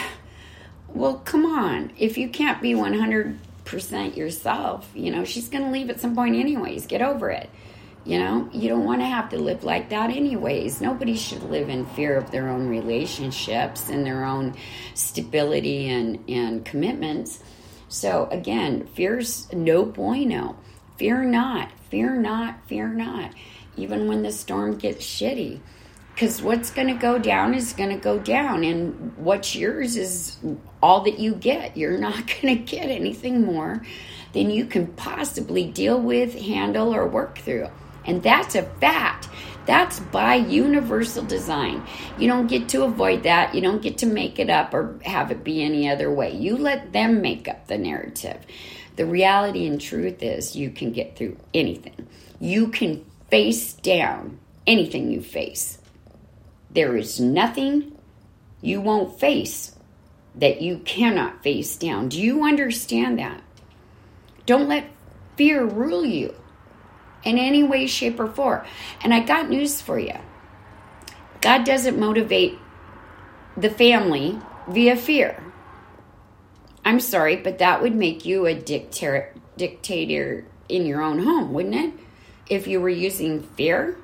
well, 0.88 1.16
come 1.20 1.46
on. 1.46 1.92
If 1.98 2.18
you 2.18 2.28
can't 2.28 2.62
be 2.62 2.76
100 2.76 3.40
percent 3.74 4.16
yourself. 4.16 4.90
You 4.94 5.12
know, 5.12 5.26
she's 5.26 5.50
going 5.50 5.64
to 5.66 5.72
leave 5.72 5.90
at 5.90 6.00
some 6.00 6.16
point, 6.16 6.36
anyways. 6.36 6.86
Get 6.86 7.02
over 7.02 7.30
it. 7.30 7.50
You 8.06 8.20
know, 8.20 8.50
you 8.52 8.70
don't 8.70 8.84
want 8.84 9.02
to 9.02 9.06
have 9.06 9.30
to 9.30 9.38
live 9.38 9.64
like 9.64 9.90
that, 9.90 10.10
anyways. 10.10 10.82
Nobody 10.82 11.16
should 11.16 11.44
live 11.44 11.70
in 11.70 11.86
fear 11.88 12.16
of 12.16 12.32
their 12.32 12.50
own 12.50 12.68
relationships 12.68 13.90
and 13.90 14.06
their 14.06 14.26
own 14.26 14.56
stability 14.94 15.90
and, 15.90 16.24
and 16.30 16.64
commitments. 16.64 17.42
So, 17.88 18.28
again, 18.30 18.86
fear's 18.88 19.52
no 19.54 19.86
bueno. 19.86 20.58
Fear 20.98 21.24
not, 21.26 21.72
fear 21.90 22.16
not, 22.16 22.68
fear 22.68 22.88
not, 22.88 23.32
even 23.78 24.08
when 24.08 24.22
the 24.22 24.32
storm 24.32 24.78
gets 24.78 25.06
shitty 25.06 25.62
because 26.14 26.44
what's 26.44 26.70
going 26.70 26.88
to 26.88 26.94
go 26.94 27.18
down 27.18 27.56
is 27.56 27.74
going 27.74 27.90
to 27.90 27.96
go 27.96 28.20
down 28.20 28.64
and 28.64 29.18
what's 29.18 29.56
yours 29.56 29.96
is 29.96 30.38
all 30.82 31.02
that 31.02 31.18
you 31.20 31.34
get. 31.34 31.76
You're 31.76 31.98
not 32.10 32.28
going 32.28 32.56
to 32.58 32.64
get 32.64 32.86
anything 32.86 33.44
more 33.44 33.84
than 34.34 34.50
you 34.50 34.66
can 34.66 34.88
possibly 34.88 35.66
deal 35.66 36.00
with 36.00 36.40
handle 36.40 36.94
or 36.94 37.08
work 37.08 37.40
through. 37.40 37.70
And 38.06 38.22
that's 38.22 38.56
a 38.56 38.64
fact. 38.64 39.30
That's 39.66 40.02
by 40.02 40.36
universal 40.36 41.24
design. 41.24 41.86
You 42.20 42.28
don't 42.28 42.48
get 42.48 42.68
to 42.70 42.84
avoid 42.84 43.24
that. 43.24 43.56
You 43.56 43.62
don't 43.62 43.82
get 43.82 44.00
to 44.00 44.06
make 44.06 44.38
it 44.38 44.50
up 44.50 44.74
or 44.74 45.00
have 45.06 45.32
it 45.32 45.44
be 45.44 45.64
any 45.64 45.90
other 45.90 46.12
way. 46.12 46.36
You 46.36 46.58
let 46.58 46.92
them 46.92 47.22
make 47.22 47.48
up 47.48 47.68
the 47.68 47.78
narrative. 47.78 48.46
The 48.98 49.06
reality 49.06 49.66
and 49.66 49.80
truth 49.80 50.22
is 50.22 50.56
you 50.56 50.70
can 50.70 50.92
get 50.92 51.16
through 51.16 51.38
anything. 51.54 52.08
You 52.42 52.68
can 52.68 53.06
face 53.32 53.74
down 53.74 54.40
anything 54.68 55.10
you 55.10 55.22
face 55.22 55.80
there 56.74 56.96
is 56.96 57.20
nothing 57.20 57.98
you 58.62 58.82
won't 58.82 59.20
face 59.20 59.76
that 60.36 60.62
you 60.62 60.80
cannot 60.80 61.44
face 61.44 61.76
down. 61.76 62.10
Do 62.10 62.22
you 62.22 62.44
understand 62.44 63.20
that? 63.20 63.42
Don't 64.46 64.68
let 64.68 64.90
fear 65.38 65.64
rule 65.64 66.06
you 66.06 66.34
in 67.24 67.38
any 67.38 67.64
way, 67.64 67.88
shape, 67.88 68.20
or 68.20 68.28
form. 68.28 68.66
And 69.02 69.14
I 69.14 69.22
got 69.22 69.50
news 69.50 69.82
for 69.82 70.00
you 70.00 70.18
God 71.44 71.66
doesn't 71.66 72.00
motivate 72.00 72.58
the 73.58 73.70
family 73.70 74.40
via 74.70 74.96
fear. 74.96 75.44
I'm 76.86 77.02
sorry, 77.02 77.36
but 77.36 77.60
that 77.60 77.82
would 77.82 77.96
make 77.96 78.26
you 78.26 78.46
a 78.46 78.54
dictator, 78.54 79.34
dictator 79.58 80.46
in 80.70 80.86
your 80.86 81.02
own 81.02 81.20
home, 81.20 81.52
wouldn't 81.52 81.76
it? 81.76 81.94
If 82.50 82.68
you 82.68 82.80
were 82.80 82.90
using 82.90 83.42
fear 83.42 83.98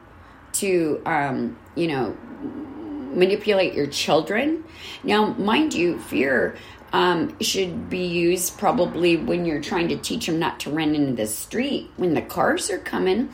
to, 0.54 1.02
um, 1.06 1.58
you 1.76 1.88
know, 1.88 2.18
manipulate 2.42 3.74
your 3.74 3.88
children. 3.88 4.64
Now, 5.04 5.34
mind 5.34 5.74
you, 5.74 6.00
fear 6.00 6.56
um, 6.94 7.40
should 7.40 7.90
be 7.90 8.06
used 8.06 8.58
probably 8.58 9.18
when 9.18 9.46
you're 9.46 9.62
trying 9.62 9.90
to 9.90 9.98
teach 9.98 10.26
them 10.26 10.40
not 10.40 10.60
to 10.62 10.72
run 10.72 10.96
into 10.96 11.14
the 11.14 11.28
street 11.28 11.92
when 11.98 12.14
the 12.14 12.22
cars 12.22 12.70
are 12.70 12.80
coming. 12.80 13.30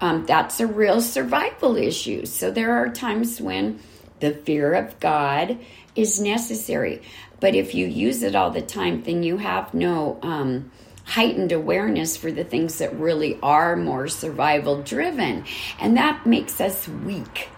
Um, 0.00 0.26
that's 0.26 0.60
a 0.60 0.66
real 0.66 1.00
survival 1.00 1.76
issue. 1.76 2.24
So 2.26 2.50
there 2.50 2.74
are 2.76 2.88
times 2.88 3.40
when 3.40 3.80
the 4.20 4.32
fear 4.32 4.74
of 4.74 4.98
God 4.98 5.58
is 5.94 6.20
necessary. 6.20 7.02
But 7.38 7.54
if 7.54 7.74
you 7.74 7.86
use 7.86 8.22
it 8.22 8.34
all 8.34 8.50
the 8.50 8.62
time, 8.62 9.02
then 9.02 9.22
you 9.22 9.38
have 9.38 9.72
no 9.74 10.18
um, 10.22 10.70
heightened 11.04 11.52
awareness 11.52 12.16
for 12.16 12.30
the 12.30 12.44
things 12.44 12.78
that 12.78 12.98
really 12.98 13.38
are 13.42 13.76
more 13.76 14.08
survival 14.08 14.82
driven. 14.82 15.44
And 15.78 15.96
that 15.96 16.26
makes 16.26 16.60
us 16.60 16.88
weak 16.88 17.48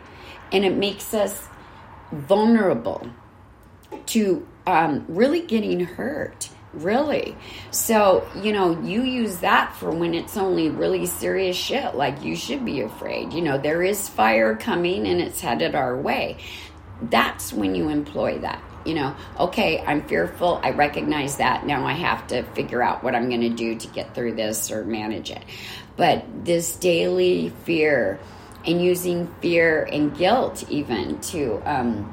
and 0.52 0.64
it 0.64 0.76
makes 0.76 1.14
us 1.14 1.48
vulnerable 2.12 3.08
to 4.06 4.46
um, 4.66 5.04
really 5.08 5.40
getting 5.40 5.80
hurt 5.80 6.50
really. 6.72 7.36
So 7.70 8.26
you 8.40 8.52
know 8.52 8.80
you 8.80 9.02
use 9.02 9.38
that 9.38 9.76
for 9.76 9.90
when 9.90 10.14
it's 10.14 10.36
only 10.36 10.70
really 10.70 11.06
serious 11.06 11.56
shit 11.56 11.94
like 11.94 12.22
you 12.22 12.36
should 12.36 12.64
be 12.64 12.80
afraid. 12.80 13.32
You 13.32 13.42
know 13.42 13.58
there 13.58 13.82
is 13.82 14.08
fire 14.08 14.56
coming 14.56 15.06
and 15.06 15.20
it's 15.20 15.40
headed 15.40 15.74
our 15.74 15.96
way. 15.96 16.38
That's 17.02 17.52
when 17.52 17.74
you 17.74 17.88
employ 17.88 18.38
that. 18.38 18.62
You 18.84 18.94
know 18.94 19.16
okay 19.38 19.82
i'm 19.86 20.02
fearful. 20.02 20.60
I 20.62 20.70
recognize 20.70 21.36
that. 21.36 21.66
Now 21.66 21.86
i 21.86 21.92
have 21.92 22.26
to 22.28 22.42
figure 22.42 22.82
out 22.82 23.04
what 23.04 23.14
i'm 23.14 23.28
going 23.28 23.42
to 23.42 23.50
do 23.50 23.76
to 23.76 23.86
get 23.88 24.14
through 24.14 24.34
this 24.34 24.70
or 24.70 24.84
manage 24.84 25.30
it. 25.30 25.44
But 25.96 26.24
this 26.44 26.74
daily 26.76 27.50
fear 27.64 28.18
and 28.66 28.82
using 28.82 29.26
fear 29.40 29.84
and 29.90 30.16
guilt 30.16 30.64
even 30.70 31.20
to 31.20 31.60
um, 31.64 32.12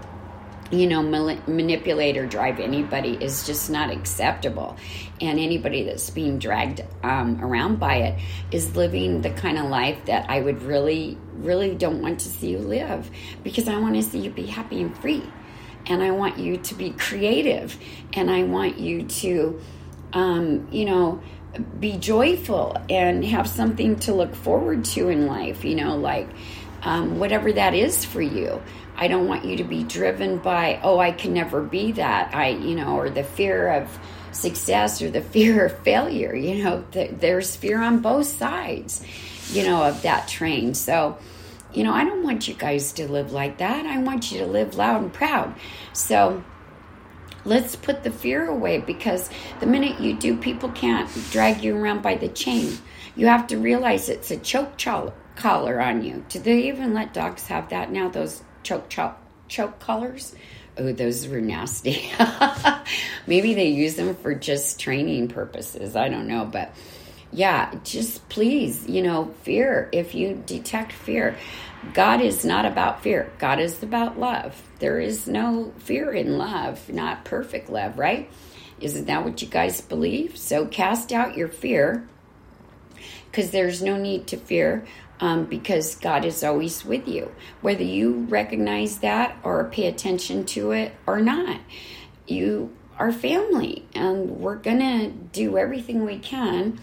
you 0.72 0.86
know 0.86 1.02
manipulate 1.02 2.16
or 2.18 2.28
drive 2.28 2.60
anybody 2.60 3.18
is 3.22 3.46
just 3.46 3.70
not 3.70 3.90
acceptable. 3.90 4.78
And 5.22 5.40
anybody 5.40 5.84
that's 5.84 6.10
being 6.10 6.40
dragged 6.40 6.82
um, 7.04 7.44
around 7.44 7.80
by 7.80 7.96
it 7.96 8.20
is 8.52 8.76
living 8.76 9.22
the 9.22 9.32
kind 9.32 9.58
of 9.58 9.66
life 9.66 10.06
that 10.06 10.30
i 10.30 10.40
would 10.40 10.62
really 10.62 11.18
really 11.36 11.76
don't 11.76 12.02
want 12.02 12.20
to 12.22 12.30
see 12.30 12.52
you 12.52 12.60
live 12.60 13.10
because 13.44 13.68
i 13.68 13.78
want 13.78 13.96
to 13.96 14.04
see 14.04 14.20
you 14.20 14.30
be 14.30 14.46
happy 14.46 14.82
and 14.82 14.98
free. 14.98 15.24
And 15.86 16.04
i 16.04 16.12
want 16.12 16.38
you 16.38 16.58
to 16.58 16.76
be 16.76 16.92
creative. 16.92 17.78
And 18.14 18.30
i 18.30 18.44
want 18.44 18.78
you 18.78 19.04
to 19.04 19.60
um, 20.14 20.68
you 20.72 20.86
know 20.86 21.22
be 21.80 21.98
joyful 21.98 22.78
and 22.90 23.26
have 23.26 23.48
something 23.48 23.98
to 24.00 24.14
look 24.14 24.36
forward 24.36 24.86
to 24.86 25.10
in 25.10 25.28
life, 25.28 25.66
you 25.66 25.76
know, 25.76 25.98
like 25.98 26.28
um, 26.84 27.20
whatever 27.20 27.52
that 27.52 27.74
is 27.74 28.06
for 28.06 28.22
you. 28.22 28.62
I 28.96 29.08
don't 29.08 29.28
want 29.28 29.46
you 29.46 29.58
to 29.58 29.64
be 29.64 29.84
driven 29.84 30.40
by, 30.40 30.80
oh, 30.84 31.00
I 31.00 31.12
can 31.12 31.34
never 31.34 31.62
be 31.62 31.94
that, 31.94 32.36
I, 32.36 32.50
you 32.50 32.76
know, 32.76 32.98
or 32.98 33.10
the 33.10 33.24
fear 33.24 33.70
of 33.70 34.00
success 34.32 35.02
or 35.02 35.10
the 35.10 35.22
fear 35.36 35.66
of 35.66 35.78
failure. 35.80 36.36
You 36.36 36.64
know, 36.64 36.86
th- 36.92 37.12
there's 37.20 37.56
fear 37.56 37.82
on 37.82 38.00
both 38.00 38.28
sides, 38.28 39.04
you 39.52 39.64
know, 39.64 39.84
of 39.84 40.02
that 40.04 40.28
train. 40.28 40.74
So, 40.74 41.18
you 41.74 41.84
know, 41.84 41.94
I 41.94 42.04
don't 42.04 42.24
want 42.24 42.48
you 42.48 42.54
guys 42.54 42.92
to 42.94 43.10
live 43.10 43.32
like 43.32 43.60
that. 43.60 43.86
I 43.86 44.00
want 44.00 44.32
you 44.32 44.40
to 44.40 44.46
live 44.46 44.76
loud 44.76 45.02
and 45.02 45.14
proud. 45.14 45.56
So, 45.94 46.44
Let's 47.46 47.76
put 47.76 48.04
the 48.04 48.12
fear 48.12 48.48
away 48.48 48.80
because 48.80 49.30
the 49.60 49.66
minute 49.66 50.00
you 50.00 50.16
do, 50.16 50.36
people 50.38 50.70
can't 50.70 51.10
drag 51.32 51.64
you 51.64 51.76
around 51.76 52.02
by 52.02 52.16
the 52.16 52.28
chain. 52.28 52.78
You 53.16 53.28
have 53.28 53.48
to 53.48 53.58
realize 53.58 54.10
it's 54.10 54.32
a 54.32 54.38
choke 54.38 54.78
collar 55.36 55.82
on 55.82 56.04
you. 56.04 56.24
Do 56.30 56.40
they 56.40 56.68
even 56.68 56.94
let 56.94 57.14
dogs 57.14 57.48
have 57.48 57.70
that 57.70 57.92
now? 57.92 58.10
Those 58.10 58.44
choke 58.64 58.90
choke 58.90 59.18
choke 59.48 59.80
collars? 59.80 60.36
Oh, 60.78 60.94
those 60.94 61.28
were 61.28 61.42
nasty. 61.42 62.10
Maybe 63.28 63.54
they 63.54 63.68
use 63.68 63.96
them 63.96 64.16
for 64.16 64.34
just 64.34 64.80
training 64.80 65.28
purposes. 65.28 65.96
I 65.96 66.08
don't 66.08 66.28
know, 66.28 66.46
but 66.46 66.74
yeah, 67.32 67.74
just 67.84 68.28
please, 68.30 68.88
you 68.88 69.02
know, 69.02 69.34
fear. 69.44 69.90
If 69.92 70.16
you 70.16 70.42
detect 70.46 70.94
fear, 70.94 71.38
God 71.94 72.22
is 72.22 72.44
not 72.44 72.66
about 72.66 73.02
fear. 73.02 73.32
God 73.40 73.60
is 73.60 73.82
about 73.82 74.20
love. 74.20 74.62
There 74.80 75.00
is 75.00 75.28
no 75.28 75.74
fear 75.78 76.12
in 76.12 76.38
love, 76.38 76.90
not 76.90 77.26
perfect 77.26 77.70
love, 77.70 77.98
right? 77.98 78.30
Isn't 78.82 79.06
that 79.06 79.24
what 79.24 79.42
you 79.42 79.48
guys 79.48 79.82
believe? 79.82 80.38
So 80.38 80.66
cast 80.66 81.12
out 81.12 81.38
your 81.38 81.48
fear 81.48 82.08
because 83.26 83.52
there's 83.52 83.82
no 83.82 83.98
need 83.98 84.28
to 84.28 84.38
fear 84.38 84.86
um, 85.20 85.46
because 85.46 85.96
God 85.96 86.26
is 86.26 86.44
always 86.44 86.86
with 86.86 87.08
you, 87.08 87.32
whether 87.62 87.84
you 87.84 88.26
recognize 88.30 89.00
that 89.00 89.38
or 89.44 89.66
pay 89.66 89.88
attention 89.88 90.46
to 90.48 90.72
it 90.72 90.94
or 91.06 91.20
not. 91.20 91.60
You 92.28 92.74
are 92.98 93.12
family, 93.12 93.86
and 93.96 94.30
we're 94.30 94.58
going 94.58 94.80
to 94.80 95.10
do 95.10 95.58
everything 95.58 96.06
we 96.06 96.20
can 96.20 96.80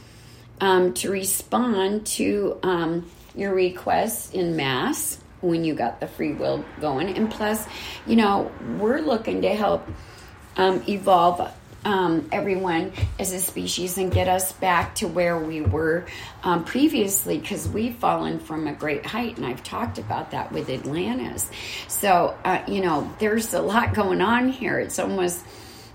um, 0.60 0.94
to 0.94 1.10
respond 1.10 2.06
to 2.06 2.58
um, 2.62 3.10
your 3.36 3.54
requests 3.54 4.32
in 4.32 4.56
mass 4.56 5.18
when 5.40 5.64
you 5.64 5.74
got 5.74 6.00
the 6.00 6.06
free 6.06 6.32
will 6.32 6.64
going. 6.80 7.16
And 7.16 7.30
plus, 7.30 7.66
you 8.06 8.16
know, 8.16 8.50
we're 8.78 9.00
looking 9.00 9.42
to 9.42 9.54
help 9.54 9.86
um, 10.56 10.82
evolve 10.88 11.52
um, 11.84 12.28
everyone 12.32 12.92
as 13.18 13.32
a 13.32 13.38
species 13.38 13.96
and 13.96 14.10
get 14.10 14.26
us 14.26 14.52
back 14.54 14.96
to 14.96 15.06
where 15.06 15.38
we 15.38 15.60
were 15.60 16.04
um, 16.42 16.64
previously 16.64 17.38
because 17.38 17.68
we've 17.68 17.94
fallen 17.94 18.40
from 18.40 18.66
a 18.66 18.72
great 18.72 19.06
height. 19.06 19.36
And 19.36 19.46
I've 19.46 19.62
talked 19.62 19.98
about 19.98 20.32
that 20.32 20.50
with 20.50 20.68
Atlantis. 20.68 21.48
So, 21.86 22.36
uh, 22.44 22.62
you 22.66 22.80
know, 22.80 23.08
there's 23.20 23.54
a 23.54 23.62
lot 23.62 23.94
going 23.94 24.20
on 24.20 24.48
here. 24.48 24.80
It's 24.80 24.98
almost 24.98 25.44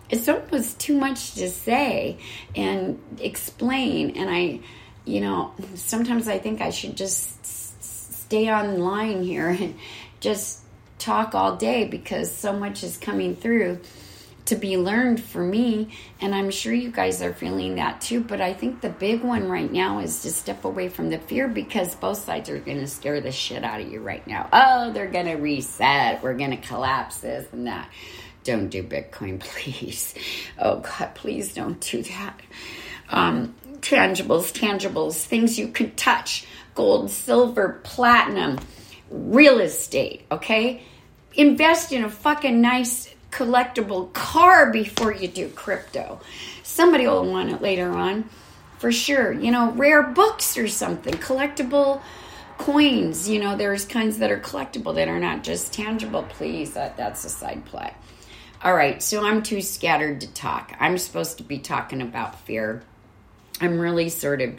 it's 0.10 0.27
almost 0.27 0.79
too 0.79 0.98
much 0.98 1.36
to 1.36 1.50
say 1.50 2.17
and 2.53 3.01
explain 3.19 4.17
and 4.17 4.29
i 4.29 4.60
you 5.05 5.22
know 5.22 5.53
sometimes 5.75 6.27
i 6.27 6.38
think 6.38 6.62
i 6.62 6.70
should 6.70 6.96
just 6.96 7.46
stay 7.84 8.51
online 8.51 9.24
here 9.24 9.48
and 9.60 9.75
just 10.20 10.60
talk 11.00 11.34
all 11.34 11.55
day 11.55 11.86
because 11.86 12.34
so 12.34 12.53
much 12.53 12.84
is 12.84 12.98
coming 12.98 13.36
through 13.36 13.79
to 14.46 14.55
be 14.55 14.77
learned 14.77 15.22
for 15.22 15.43
me 15.43 15.89
and 16.20 16.36
i'm 16.36 16.51
sure 16.51 16.74
you 16.74 16.91
guys 16.91 17.22
are 17.22 17.34
feeling 17.34 17.75
that 17.75 18.01
too 18.01 18.22
but 18.22 18.41
i 18.41 18.53
think 18.53 18.81
the 18.81 18.89
big 18.89 19.24
one 19.24 19.50
right 19.50 19.72
now 19.72 20.00
is 20.00 20.22
to 20.22 20.31
step 20.31 20.63
away 20.65 20.89
from 20.89 21.10
the 21.10 21.17
fear 21.17 21.48
because 21.48 21.96
both 21.96 22.17
sides 22.17 22.50
are 22.50 22.60
going 22.60 22.79
to 22.79 22.88
scare 22.88 23.22
the 23.22 23.31
shit 23.31 23.63
out 23.63 23.81
of 23.81 23.91
you 23.91 24.00
right 24.00 24.25
now 24.27 24.48
oh 24.53 24.91
they're 24.91 25.10
going 25.10 25.25
to 25.25 25.36
reset 25.36 26.22
we're 26.22 26.38
going 26.38 26.51
to 26.51 26.67
collapse 26.67 27.17
this 27.17 27.48
and 27.51 27.67
that 27.67 27.89
don't 28.43 28.70
do 28.70 28.84
Bitcoin, 28.84 29.39
please. 29.43 30.15
Oh 30.58 30.79
God, 30.79 31.13
please 31.15 31.53
don't 31.53 31.79
do 31.79 32.03
that. 32.03 32.39
Um, 33.11 33.53
tangibles, 33.81 34.51
tangibles, 34.53 35.23
things 35.23 35.59
you 35.59 35.67
can 35.67 35.91
touch 35.95 36.45
gold, 36.75 37.11
silver, 37.11 37.79
platinum, 37.83 38.59
real 39.09 39.59
estate, 39.59 40.25
okay? 40.31 40.83
Invest 41.33 41.91
in 41.91 42.03
a 42.03 42.09
fucking 42.09 42.61
nice 42.61 43.13
collectible 43.31 44.11
car 44.13 44.71
before 44.71 45.13
you 45.13 45.27
do 45.27 45.49
crypto. 45.49 46.21
Somebody 46.63 47.07
will 47.07 47.29
want 47.29 47.49
it 47.49 47.61
later 47.61 47.89
on 47.91 48.29
for 48.77 48.91
sure. 48.91 49.31
You 49.31 49.51
know, 49.51 49.71
rare 49.71 50.03
books 50.03 50.57
or 50.57 50.67
something, 50.67 51.13
collectible 51.15 52.01
coins. 52.57 53.29
You 53.29 53.39
know, 53.39 53.55
there's 53.55 53.85
kinds 53.85 54.19
that 54.19 54.31
are 54.31 54.39
collectible 54.39 54.95
that 54.95 55.07
are 55.07 55.19
not 55.19 55.43
just 55.43 55.74
tangible. 55.74 56.24
Please, 56.24 56.74
that, 56.74 56.97
that's 56.97 57.25
a 57.25 57.29
side 57.29 57.65
play. 57.65 57.93
All 58.63 58.75
right, 58.75 59.01
so 59.01 59.25
I'm 59.25 59.41
too 59.41 59.61
scattered 59.61 60.21
to 60.21 60.27
talk. 60.33 60.75
I'm 60.79 60.97
supposed 60.97 61.37
to 61.37 61.43
be 61.43 61.59
talking 61.59 62.01
about 62.01 62.39
fear. 62.41 62.83
I'm 63.61 63.79
really 63.79 64.09
sort 64.09 64.41
of 64.41 64.55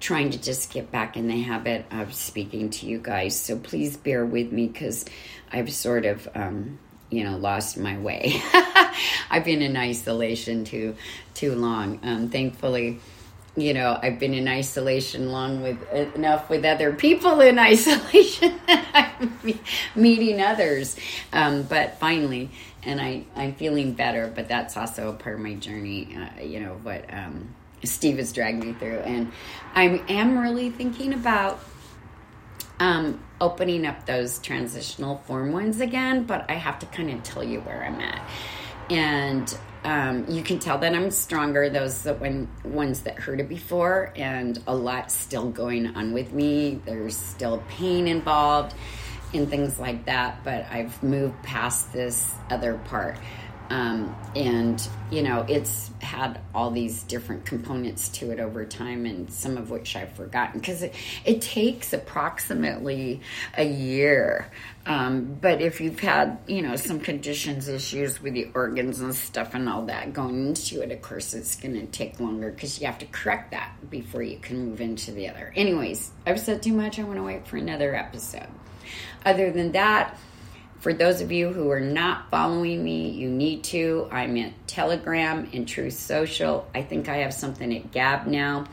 trying 0.00 0.30
to 0.30 0.38
just 0.38 0.72
get 0.72 0.90
back 0.90 1.16
in 1.16 1.28
the 1.28 1.40
habit 1.40 1.86
of 1.92 2.12
speaking 2.12 2.70
to 2.70 2.86
you 2.86 2.98
guys. 2.98 3.38
So 3.38 3.56
please 3.56 3.96
bear 3.96 4.26
with 4.26 4.50
me 4.50 4.66
because 4.66 5.04
I've 5.52 5.72
sort 5.72 6.04
of, 6.04 6.28
um, 6.34 6.78
you 7.08 7.22
know, 7.22 7.36
lost 7.36 7.78
my 7.78 7.96
way. 7.98 8.42
I've 9.30 9.44
been 9.44 9.62
in 9.62 9.76
isolation 9.76 10.64
too 10.64 10.96
too 11.34 11.54
long. 11.54 12.00
Um, 12.02 12.28
thankfully, 12.30 12.98
you 13.56 13.74
know, 13.74 13.96
I've 14.02 14.18
been 14.18 14.34
in 14.34 14.48
isolation 14.48 15.30
long 15.30 15.62
with 15.62 15.80
enough 15.92 16.50
with 16.50 16.64
other 16.64 16.92
people 16.92 17.40
in 17.40 17.58
isolation. 17.60 18.58
I'm 18.66 19.38
meeting 19.94 20.42
others, 20.42 20.96
um, 21.32 21.62
but 21.62 21.98
finally 22.00 22.50
and 22.84 23.00
I, 23.00 23.24
I'm 23.36 23.54
feeling 23.54 23.92
better, 23.92 24.30
but 24.34 24.48
that's 24.48 24.76
also 24.76 25.10
a 25.10 25.12
part 25.12 25.36
of 25.36 25.40
my 25.40 25.54
journey, 25.54 26.16
uh, 26.16 26.42
you 26.42 26.60
know, 26.60 26.78
what 26.82 27.04
um, 27.12 27.54
Steve 27.84 28.18
has 28.18 28.32
dragged 28.32 28.64
me 28.64 28.72
through. 28.74 28.98
And 28.98 29.32
I 29.74 30.02
am 30.08 30.38
really 30.38 30.70
thinking 30.70 31.12
about 31.12 31.60
um, 32.80 33.22
opening 33.40 33.86
up 33.86 34.06
those 34.06 34.38
transitional 34.38 35.18
form 35.18 35.52
ones 35.52 35.80
again, 35.80 36.24
but 36.24 36.50
I 36.50 36.54
have 36.54 36.78
to 36.80 36.86
kind 36.86 37.10
of 37.10 37.22
tell 37.22 37.44
you 37.44 37.60
where 37.60 37.84
I'm 37.84 38.00
at. 38.00 38.22
And 38.90 39.56
um, 39.84 40.26
you 40.28 40.42
can 40.42 40.58
tell 40.58 40.78
that 40.78 40.94
I'm 40.94 41.10
stronger. 41.10 41.68
Those 41.68 42.02
that 42.04 42.20
when 42.20 42.48
ones 42.64 43.02
that 43.02 43.18
hurt 43.18 43.40
it 43.40 43.48
before, 43.48 44.12
and 44.16 44.62
a 44.66 44.74
lot 44.74 45.10
still 45.10 45.48
going 45.50 45.96
on 45.96 46.12
with 46.12 46.32
me. 46.32 46.80
There's 46.84 47.16
still 47.16 47.62
pain 47.68 48.06
involved 48.06 48.74
and 49.34 49.48
things 49.48 49.78
like 49.78 50.04
that, 50.06 50.44
but 50.44 50.66
I've 50.70 51.02
moved 51.02 51.42
past 51.42 51.92
this 51.92 52.32
other 52.50 52.74
part. 52.84 53.16
Um, 53.72 54.14
and 54.36 54.86
you 55.10 55.22
know 55.22 55.46
it's 55.48 55.90
had 56.02 56.42
all 56.54 56.70
these 56.70 57.04
different 57.04 57.46
components 57.46 58.10
to 58.10 58.30
it 58.30 58.38
over 58.38 58.66
time 58.66 59.06
and 59.06 59.32
some 59.32 59.56
of 59.56 59.70
which 59.70 59.96
i've 59.96 60.12
forgotten 60.12 60.60
because 60.60 60.82
it, 60.82 60.94
it 61.24 61.40
takes 61.40 61.94
approximately 61.94 63.22
a 63.56 63.64
year. 63.64 64.50
Um, 64.84 65.38
but 65.40 65.62
if 65.62 65.80
you've 65.80 66.00
had 66.00 66.36
you 66.46 66.60
know 66.60 66.76
some 66.76 67.00
conditions 67.00 67.66
issues 67.66 68.20
with 68.20 68.34
the 68.34 68.48
organs 68.52 69.00
and 69.00 69.14
stuff 69.14 69.54
and 69.54 69.66
all 69.66 69.86
that 69.86 70.12
going 70.12 70.48
into 70.48 70.82
it 70.82 70.92
of 70.92 71.00
course 71.00 71.32
it's 71.32 71.56
going 71.56 71.74
to 71.74 71.86
take 71.86 72.20
longer 72.20 72.50
because 72.50 72.78
you 72.78 72.86
have 72.86 72.98
to 72.98 73.06
correct 73.06 73.52
that 73.52 73.72
before 73.88 74.22
you 74.22 74.36
can 74.36 74.68
move 74.68 74.82
into 74.82 75.12
the 75.12 75.30
other. 75.30 75.50
Anyways 75.56 76.10
i've 76.26 76.40
said 76.40 76.62
too 76.62 76.74
much. 76.74 76.98
I 76.98 77.04
want 77.04 77.16
to 77.16 77.22
wait 77.22 77.46
for 77.46 77.56
another 77.56 77.94
episode. 77.94 78.48
Other 79.24 79.50
than 79.50 79.72
that, 79.72 80.18
for 80.82 80.92
those 80.92 81.20
of 81.20 81.30
you 81.30 81.52
who 81.52 81.70
are 81.70 81.78
not 81.78 82.28
following 82.28 82.82
me, 82.82 83.10
you 83.10 83.30
need 83.30 83.62
to. 83.62 84.08
I'm 84.10 84.36
at 84.36 84.52
Telegram 84.66 85.48
and 85.52 85.66
Truth 85.66 85.94
Social. 85.94 86.66
I 86.74 86.82
think 86.82 87.08
I 87.08 87.18
have 87.18 87.32
something 87.32 87.72
at 87.72 87.92
Gab 87.92 88.26
now. 88.26 88.66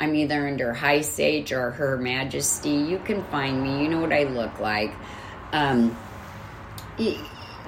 I'm 0.00 0.16
either 0.16 0.48
under 0.48 0.74
High 0.74 1.02
Sage 1.02 1.52
or 1.52 1.70
Her 1.70 1.96
Majesty. 1.98 2.70
You 2.70 2.98
can 2.98 3.22
find 3.26 3.62
me. 3.62 3.80
You 3.80 3.88
know 3.88 4.00
what 4.00 4.12
I 4.12 4.24
look 4.24 4.58
like. 4.58 4.92
Um, 5.52 5.96
you, 6.98 7.16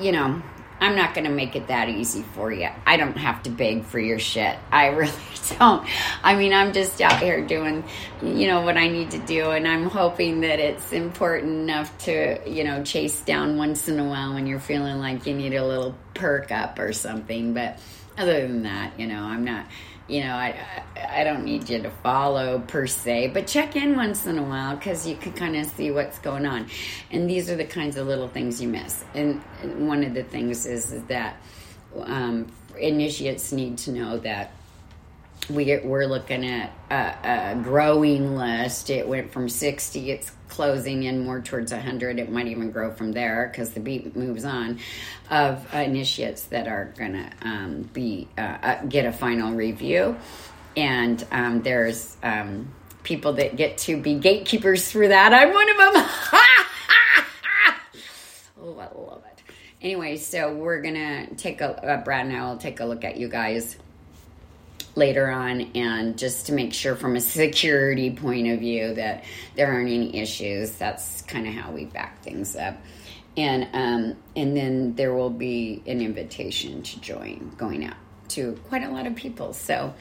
you 0.01 0.11
know, 0.11 0.43
I'm 0.81 0.95
not 0.95 1.15
going 1.15 1.25
to 1.25 1.31
make 1.31 1.57
it 1.57 1.69
that 1.69 1.89
easy 1.89 2.23
for 2.23 2.53
you. 2.53 2.69
I 2.87 2.97
don't 2.97 3.17
have 3.17 3.43
to 3.45 3.51
beg 3.51 3.85
for 3.85 3.99
your 3.99 4.19
shit. 4.19 4.57
I 4.71 4.87
really 4.87 5.13
don't. 5.59 5.87
I 6.23 6.37
mean, 6.37 6.53
I'm 6.53 6.73
just 6.73 7.01
out 7.01 7.19
here 7.19 7.45
doing, 7.45 7.85
you 8.23 8.47
know, 8.47 8.63
what 8.63 8.77
I 8.77 8.89
need 8.89 9.11
to 9.13 9.19
do, 9.19 9.51
and 9.51 9.67
I'm 9.67 9.87
hoping 9.87 10.41
that 10.43 10.61
it's 10.61 10.93
important 10.93 11.53
enough 11.53 11.97
to, 12.05 12.41
you 12.49 12.65
know, 12.65 12.85
chase 12.85 13.21
down 13.23 13.57
once 13.57 13.89
in 13.89 13.99
a 13.99 14.05
while 14.05 14.35
when 14.35 14.47
you're 14.47 14.61
feeling 14.61 14.99
like 14.99 15.27
you 15.27 15.35
need 15.35 15.55
a 15.55 15.67
little 15.67 15.97
perk 16.15 16.53
up 16.53 16.79
or 16.79 16.93
something. 16.93 17.55
But 17.55 17.79
other 18.17 18.47
than 18.47 18.63
that, 18.63 18.99
you 18.99 19.07
know, 19.07 19.23
I'm 19.23 19.45
not 19.45 19.67
you 20.09 20.25
know, 20.25 20.35
I, 20.35 20.57
I 21.11 21.23
don't 21.23 21.45
need 21.45 21.69
you 21.69 21.83
to 21.83 21.91
follow 21.91 22.61
per 22.61 22.87
se, 22.87 23.29
but 23.29 23.47
check 23.47 23.77
in 23.77 23.95
once 23.95 24.27
in 24.27 24.39
a 24.39 24.43
while 24.43 24.75
because 24.75 25.07
you 25.07 25.17
can 25.17 25.33
kind 25.35 25.55
of 25.55 25.67
see 25.67 25.91
what's 25.91 26.19
going 26.19 26.47
on. 26.47 26.67
And 27.11 27.29
these 27.29 27.51
are 27.51 27.57
the 27.57 27.67
kinds 27.67 27.97
of 27.97 28.07
little 28.07 28.29
things 28.29 28.61
you 28.61 28.69
miss. 28.69 29.05
And 29.15 29.43
one 29.87 30.03
of 30.03 30.15
the 30.15 30.25
things 30.25 30.65
is, 30.67 30.89
that 31.09 31.37
um, 32.03 32.51
initiates 32.79 33.53
need 33.53 33.79
to 33.79 33.93
know 33.93 34.19
that 34.19 34.53
we 35.49 35.79
we're 35.79 36.07
looking 36.07 36.47
at 36.47 36.73
a, 36.91 37.53
a, 37.55 37.61
growing 37.63 38.37
list. 38.37 38.91
It 38.91 39.09
went 39.09 39.33
from 39.33 39.49
60, 39.49 40.11
it's 40.11 40.31
closing 40.49 41.05
in 41.05 41.25
more 41.25 41.41
towards 41.41 41.73
100. 41.73 42.19
It 42.19 42.31
might 42.31 42.49
even 42.49 42.71
grow 42.71 42.93
from 42.93 43.13
there 43.13 43.49
because 43.51 43.71
the 43.71 43.81
beat 43.81 44.15
moves 44.17 44.45
on 44.45 44.79
of 45.31 45.73
initiates 45.75 46.45
that 46.45 46.69
are 46.69 46.93
going 46.97 47.13
to 47.13 47.31
um, 47.43 47.83
be 47.93 48.29
uh, 48.37 48.41
uh, 48.41 48.85
get 48.85 49.07
a 49.07 49.13
final 49.13 49.55
review. 49.55 50.17
And 50.77 51.25
um, 51.33 51.63
there's 51.63 52.17
um, 52.23 52.73
people 53.03 53.33
that 53.35 53.57
get 53.57 53.79
to 53.79 53.97
be 53.97 54.15
gatekeepers 54.15 54.91
through 54.91 55.09
that. 55.09 55.33
I'm 55.33 55.53
one 55.53 55.71
of 55.71 55.77
them. 55.77 55.93
oh, 58.61 58.79
I 58.79 58.89
love 58.97 59.25
it. 59.27 59.43
anyway, 59.81 60.17
so 60.17 60.53
we're 60.55 60.83
gonna 60.83 61.35
take 61.35 61.61
a 61.61 61.85
uh, 61.85 62.05
Brad 62.05 62.27
and 62.27 62.37
I 62.37 62.49
will 62.49 62.59
take 62.59 62.81
a 62.81 62.85
look 62.85 63.05
at 63.05 63.17
you 63.17 63.29
guys 63.29 63.77
later 64.99 65.31
on 65.31 65.63
and 65.75 66.19
just 66.19 66.47
to 66.47 66.53
make 66.53 66.75
sure 66.75 66.95
from 66.97 67.17
a 67.17 67.21
security 67.21 68.11
point 68.11 68.49
of 68.49 68.59
view 68.59 68.95
that 68.95 69.25
there 69.55 69.73
aren't 69.73 69.89
any 69.89 70.17
issues. 70.17 70.73
That's 70.73 71.23
kind 71.23 71.47
of 71.47 71.55
how 71.55 71.71
we 71.71 71.87
back 71.87 72.23
things 72.23 72.57
up. 72.57 72.77
And 73.37 73.69
um, 73.73 74.17
and 74.35 74.57
then 74.57 74.95
there 74.97 75.15
will 75.15 75.31
be 75.31 75.83
an 75.87 76.01
invitation 76.01 76.83
to 76.83 77.01
join 77.01 77.53
going 77.57 77.87
out 77.87 77.97
to 78.31 78.61
quite 78.69 78.83
a 78.83 78.91
lot 78.91 79.07
of 79.07 79.15
people. 79.15 79.53
So 79.53 79.95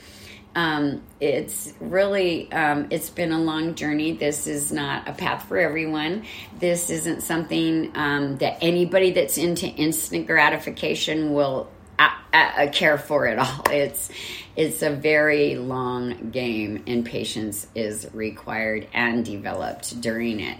um, 0.56 1.04
it's 1.20 1.74
really 1.80 2.52
um, 2.52 2.88
it's 2.90 3.12
been 3.12 3.32
a 3.32 3.40
long 3.40 3.76
journey. 3.76 4.14
This 4.14 4.48
is 4.48 4.72
not 4.72 5.08
a 5.08 5.14
path 5.14 5.48
for 5.48 5.58
everyone. 5.58 6.26
This 6.60 6.90
isn't 6.90 7.22
something 7.22 7.92
um, 7.96 8.38
that 8.38 8.58
anybody 8.60 9.12
that's 9.12 9.38
into 9.38 9.68
instant 9.68 10.26
gratification 10.26 11.32
will 11.32 11.70
uh, 12.00 12.68
care 12.72 12.98
for 12.98 13.26
it 13.26 13.40
all 13.40 13.64
it's 13.72 14.10
it's 14.56 14.82
a 14.82 14.90
very 14.90 15.56
long 15.56 16.32
game 16.32 16.84
and 16.88 17.06
patience 17.06 17.68
is 17.76 18.08
required 18.14 18.88
and 18.94 19.26
developed 19.26 20.00
during 20.02 20.40
it 20.40 20.58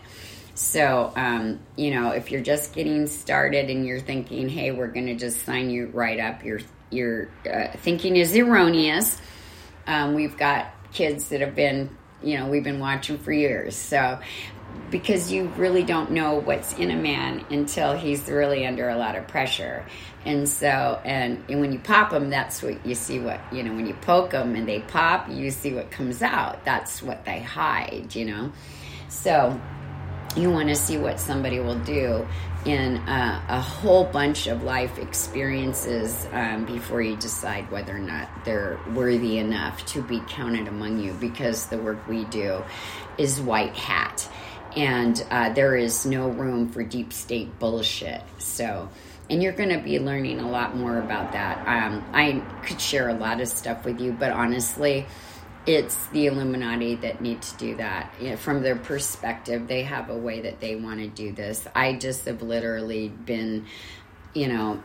so, 0.58 1.14
um, 1.16 1.60
you 1.76 1.92
know, 1.92 2.10
if 2.10 2.32
you're 2.32 2.42
just 2.42 2.74
getting 2.74 3.06
started 3.06 3.70
and 3.70 3.86
you're 3.86 4.00
thinking, 4.00 4.50
"Hey, 4.50 4.72
we're 4.72 4.88
going 4.88 5.06
to 5.06 5.14
just 5.14 5.46
sign 5.46 5.70
you 5.70 5.86
right 5.94 6.20
up," 6.20 6.44
your 6.44 6.62
your 6.90 7.30
uh, 7.48 7.68
thinking 7.78 8.16
is 8.16 8.36
erroneous. 8.36 9.22
Um, 9.86 10.16
we've 10.16 10.36
got 10.36 10.72
kids 10.94 11.30
that 11.30 11.42
have 11.42 11.54
been, 11.54 11.96
you 12.24 12.40
know, 12.40 12.48
we've 12.48 12.64
been 12.64 12.80
watching 12.80 13.20
for 13.20 13.32
years. 13.32 13.76
So, 13.76 14.20
because 14.90 15.32
you 15.32 15.48
really 15.58 15.84
don't 15.84 16.12
know 16.12 16.36
what's 16.36 16.74
in 16.74 16.92
a 16.92 16.96
man 16.96 17.46
until 17.50 17.94
he's 17.94 18.28
really 18.28 18.66
under 18.66 18.90
a 18.90 18.96
lot 18.96 19.16
of 19.16 19.28
pressure. 19.28 19.86
And 20.26 20.48
so, 20.48 21.02
and, 21.04 21.44
and 21.50 21.60
when 21.60 21.72
you 21.72 21.80
pop 21.80 22.12
them, 22.12 22.30
that's 22.30 22.62
what 22.64 22.86
you 22.86 22.96
see 22.96 23.20
what, 23.20 23.42
you 23.52 23.64
know, 23.64 23.74
when 23.74 23.86
you 23.86 23.94
poke 23.96 24.32
them 24.32 24.56
and 24.56 24.68
they 24.68 24.80
pop, 24.80 25.30
you 25.30 25.52
see 25.52 25.74
what 25.74 25.92
comes 25.92 26.22
out. 26.22 26.64
That's 26.66 27.02
what 27.02 27.26
they 27.26 27.40
hide, 27.40 28.16
you 28.16 28.26
know. 28.26 28.52
So, 29.10 29.60
you 30.36 30.52
want 30.52 30.70
to 30.70 30.76
see 30.76 30.98
what 30.98 31.20
somebody 31.20 31.60
will 31.60 31.80
do 31.80 32.28
in 32.66 32.98
a, 32.98 33.44
a 33.50 33.62
whole 33.62 34.04
bunch 34.04 34.48
of 34.48 34.64
life 34.64 35.00
experiences 35.00 36.28
um, 36.32 36.66
before 36.66 37.02
you 37.02 37.16
decide 37.16 37.72
whether 37.72 37.96
or 37.96 38.00
not 38.00 38.30
they're 38.46 38.80
worthy 38.94 39.38
enough 39.38 39.84
to 39.86 40.02
be 40.02 40.22
counted 40.28 40.68
among 40.68 41.00
you 41.00 41.14
because 41.14 41.68
the 41.68 41.78
work 41.78 42.08
we 42.08 42.26
do 42.26 42.62
is 43.18 43.40
white 43.40 43.76
hat 43.76 44.30
and 44.78 45.26
uh, 45.32 45.50
there 45.54 45.76
is 45.76 46.06
no 46.06 46.30
room 46.30 46.70
for 46.70 46.84
deep 46.84 47.12
state 47.12 47.60
bullshit 47.60 48.22
so 48.38 48.88
and 49.30 49.44
you're 49.44 49.52
going 49.52 49.70
to 49.70 49.80
be 49.80 50.00
learning 50.00 50.40
a 50.40 50.50
lot 50.50 50.78
more 50.78 51.00
about 51.00 51.34
that 51.34 51.58
um, 51.68 52.04
i 52.14 52.42
could 52.66 52.80
share 52.80 53.10
a 53.10 53.14
lot 53.14 53.42
of 53.42 53.48
stuff 53.48 53.84
with 53.84 54.00
you 54.00 54.12
but 54.14 54.32
honestly 54.32 55.06
it's 55.68 56.08
the 56.08 56.28
Illuminati 56.28 56.96
that 56.96 57.20
need 57.20 57.42
to 57.42 57.58
do 57.58 57.76
that. 57.76 58.14
You 58.22 58.32
know, 58.32 58.38
from 58.38 58.64
their 58.64 58.78
perspective, 58.78 59.68
they 59.68 59.84
have 59.84 60.10
a 60.10 60.18
way 60.18 60.40
that 60.42 60.62
they 60.62 60.78
want 60.78 61.02
to 61.02 61.08
do 61.08 61.34
this. 61.34 61.68
I 61.76 61.94
just 61.94 62.24
have 62.24 62.42
literally 62.42 63.10
been, 63.10 63.66
you 64.34 64.48
know, 64.48 64.82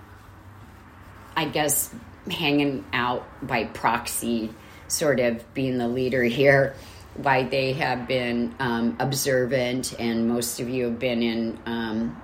I 1.37 1.45
guess 1.45 1.95
hanging 2.29 2.85
out 2.93 3.25
by 3.47 3.65
proxy, 3.65 4.53
sort 4.89 5.21
of 5.21 5.55
being 5.55 5.79
the 5.79 5.89
leader 5.89 6.25
here. 6.25 6.75
Why 7.15 7.45
they 7.45 7.75
have 7.75 8.09
been 8.09 8.55
um, 8.59 8.97
observant, 8.99 9.99
and 9.99 10.29
most 10.29 10.61
of 10.61 10.69
you 10.69 10.87
have 10.87 10.99
been 10.99 11.23
in 11.23 11.59
um, 11.67 12.23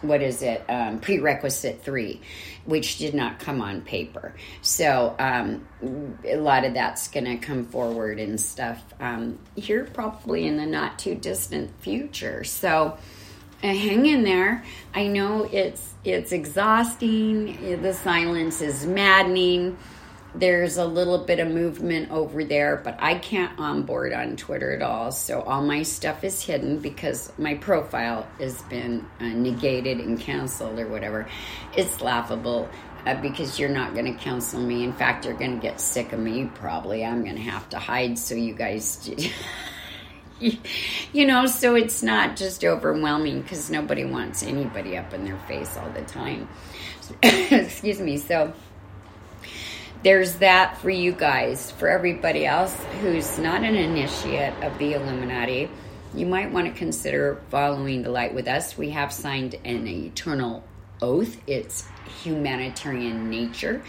what 0.00 0.22
is 0.22 0.42
it 0.42 0.64
um, 0.68 1.00
prerequisite 1.00 1.82
three 1.82 2.20
which 2.64 2.98
did 2.98 3.14
not 3.14 3.38
come 3.38 3.60
on 3.60 3.82
paper. 3.82 4.34
So 4.62 5.14
um, 5.18 5.66
a 6.24 6.36
lot 6.36 6.64
of 6.64 6.74
that's 6.74 7.08
going 7.08 7.26
to 7.26 7.36
come 7.36 7.66
forward 7.66 8.18
and 8.18 8.40
stuff 8.40 8.82
um, 9.00 9.38
here 9.54 9.84
probably 9.84 10.46
in 10.46 10.56
the 10.56 10.66
not 10.66 10.98
too 10.98 11.14
distant 11.14 11.70
future. 11.80 12.44
So 12.44 12.96
uh, 13.62 13.66
hang 13.66 14.06
in 14.06 14.24
there. 14.24 14.64
I 14.94 15.06
know 15.08 15.48
it's 15.50 15.90
it's 16.04 16.32
exhausting. 16.32 17.82
The 17.82 17.94
silence 17.94 18.60
is 18.60 18.86
maddening 18.86 19.78
there's 20.34 20.76
a 20.76 20.84
little 20.84 21.18
bit 21.18 21.38
of 21.38 21.48
movement 21.48 22.10
over 22.10 22.44
there, 22.44 22.80
but 22.82 22.96
I 22.98 23.16
can't 23.16 23.56
onboard 23.58 24.12
on 24.12 24.36
Twitter 24.36 24.72
at 24.74 24.82
all. 24.82 25.12
So 25.12 25.42
all 25.42 25.62
my 25.62 25.82
stuff 25.82 26.24
is 26.24 26.42
hidden 26.42 26.78
because 26.78 27.32
my 27.38 27.54
profile 27.54 28.26
has 28.38 28.60
been 28.62 29.06
uh, 29.20 29.26
negated 29.26 30.00
and 30.00 30.18
canceled 30.18 30.78
or 30.78 30.88
whatever. 30.88 31.28
It's 31.76 32.00
laughable 32.00 32.68
uh, 33.06 33.20
because 33.20 33.60
you're 33.60 33.68
not 33.68 33.94
going 33.94 34.06
to 34.06 34.22
counsel 34.22 34.60
me. 34.60 34.82
In 34.82 34.92
fact, 34.92 35.24
you're 35.24 35.34
going 35.34 35.54
to 35.54 35.62
get 35.62 35.80
sick 35.80 36.12
of 36.12 36.18
me 36.18 36.50
probably. 36.54 37.04
I'm 37.04 37.22
going 37.22 37.36
to 37.36 37.42
have 37.42 37.68
to 37.70 37.78
hide 37.78 38.18
so 38.18 38.34
you 38.34 38.54
guys. 38.54 39.08
you 41.12 41.26
know, 41.26 41.46
so 41.46 41.76
it's 41.76 42.02
not 42.02 42.36
just 42.36 42.64
overwhelming 42.64 43.42
because 43.42 43.70
nobody 43.70 44.04
wants 44.04 44.42
anybody 44.42 44.96
up 44.96 45.14
in 45.14 45.24
their 45.24 45.38
face 45.46 45.76
all 45.76 45.90
the 45.90 46.02
time. 46.02 46.48
Excuse 47.22 48.00
me. 48.00 48.16
So 48.16 48.52
there's 50.04 50.36
that 50.36 50.78
for 50.78 50.90
you 50.90 51.12
guys. 51.12 51.70
For 51.72 51.88
everybody 51.88 52.44
else 52.44 52.78
who's 53.00 53.38
not 53.38 53.64
an 53.64 53.74
initiate 53.74 54.52
of 54.62 54.78
the 54.78 54.92
Illuminati, 54.92 55.70
you 56.14 56.26
might 56.26 56.52
want 56.52 56.66
to 56.66 56.78
consider 56.78 57.40
following 57.50 58.02
the 58.02 58.10
light 58.10 58.34
with 58.34 58.46
us. 58.46 58.76
We 58.76 58.90
have 58.90 59.12
signed 59.12 59.56
an 59.64 59.88
eternal 59.88 60.62
oath. 61.00 61.40
It's 61.46 61.88
humanitarian 62.22 63.30
nature. 63.30 63.82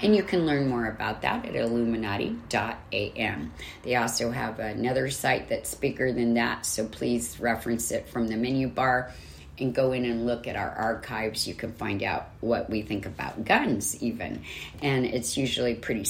And 0.00 0.14
you 0.14 0.22
can 0.22 0.46
learn 0.46 0.68
more 0.68 0.86
about 0.86 1.22
that 1.22 1.46
at 1.46 1.56
illuminati.am. 1.56 3.52
They 3.82 3.96
also 3.96 4.30
have 4.30 4.58
another 4.58 5.10
site 5.10 5.48
that's 5.48 5.74
bigger 5.74 6.12
than 6.12 6.34
that, 6.34 6.66
so 6.66 6.86
please 6.86 7.40
reference 7.40 7.90
it 7.90 8.08
from 8.08 8.28
the 8.28 8.36
menu 8.36 8.68
bar 8.68 9.10
and 9.58 9.74
go 9.74 9.92
in 9.92 10.04
and 10.04 10.26
look 10.26 10.46
at 10.46 10.56
our 10.56 10.70
archives, 10.70 11.46
you 11.46 11.54
can 11.54 11.72
find 11.72 12.02
out 12.02 12.28
what 12.40 12.70
we 12.70 12.82
think 12.82 13.06
about 13.06 13.44
guns, 13.44 14.02
even. 14.02 14.42
And 14.80 15.06
it's 15.06 15.36
usually 15.36 15.74
pretty 15.74 16.04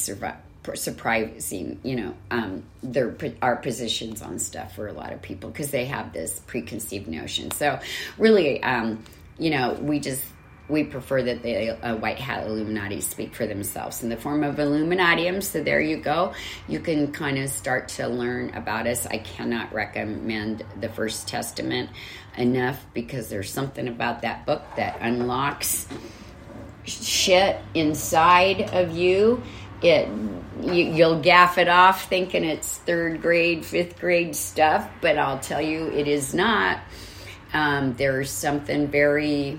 surprising, 0.75 1.81
you 1.83 1.97
know, 1.97 2.15
um, 2.31 2.63
their 2.83 3.17
our 3.43 3.57
positions 3.57 4.23
on 4.23 4.39
stuff 4.39 4.75
for 4.77 4.87
a 4.87 4.93
lot 4.93 5.13
of 5.13 5.21
people 5.21 5.51
because 5.51 5.71
they 5.71 5.87
have 5.87 6.13
this 6.13 6.39
preconceived 6.41 7.09
notion. 7.09 7.51
So, 7.51 7.81
really, 8.17 8.63
um, 8.63 9.03
you 9.39 9.51
know, 9.51 9.73
we 9.75 9.99
just 9.99 10.25
we 10.73 10.85
prefer 10.85 11.23
that 11.23 11.43
the 11.43 11.71
uh, 11.87 11.95
white 11.97 12.19
hat 12.19 12.47
Illuminati 12.47 13.01
speak 13.01 13.35
for 13.35 13.47
themselves 13.47 14.03
in 14.03 14.09
the 14.09 14.17
form 14.17 14.43
of 14.43 14.57
Illuminatiam. 14.57 15.43
So 15.43 15.63
there 15.63 15.81
you 15.81 15.99
go. 15.99 16.33
You 16.67 16.81
can 16.81 17.13
kind 17.13 17.39
of 17.39 17.51
start 17.51 17.89
to 17.91 18.09
learn 18.09 18.55
about 18.55 18.87
us. 18.87 19.07
I 19.07 19.19
cannot 19.19 19.73
recommend 19.73 20.65
the 20.81 20.89
First 20.89 21.29
Testament 21.29 21.91
enough 22.37 22.85
because 22.95 23.29
there's 23.29 23.51
something 23.51 23.87
about 23.87 24.23
that 24.23 24.47
book 24.47 24.63
that 24.77 24.99
unlocks 25.01 25.87
shit 26.85 27.61
inside 27.75 28.63
of 28.73 28.97
you. 28.97 29.43
It 29.83 30.09
you, 30.63 30.85
you'll 30.85 31.21
gaff 31.21 31.59
it 31.59 31.69
off 31.69 32.09
thinking 32.09 32.45
it's 32.45 32.79
third 32.79 33.21
grade, 33.21 33.65
fifth 33.65 33.99
grade 33.99 34.37
stuff, 34.37 34.89
but 35.01 35.19
I'll 35.19 35.41
tell 35.41 35.61
you, 35.61 35.89
it 35.89 36.07
is 36.07 36.35
not. 36.35 36.79
Um, 37.53 37.95
there's 37.95 38.31
something 38.31 38.87
very 38.87 39.59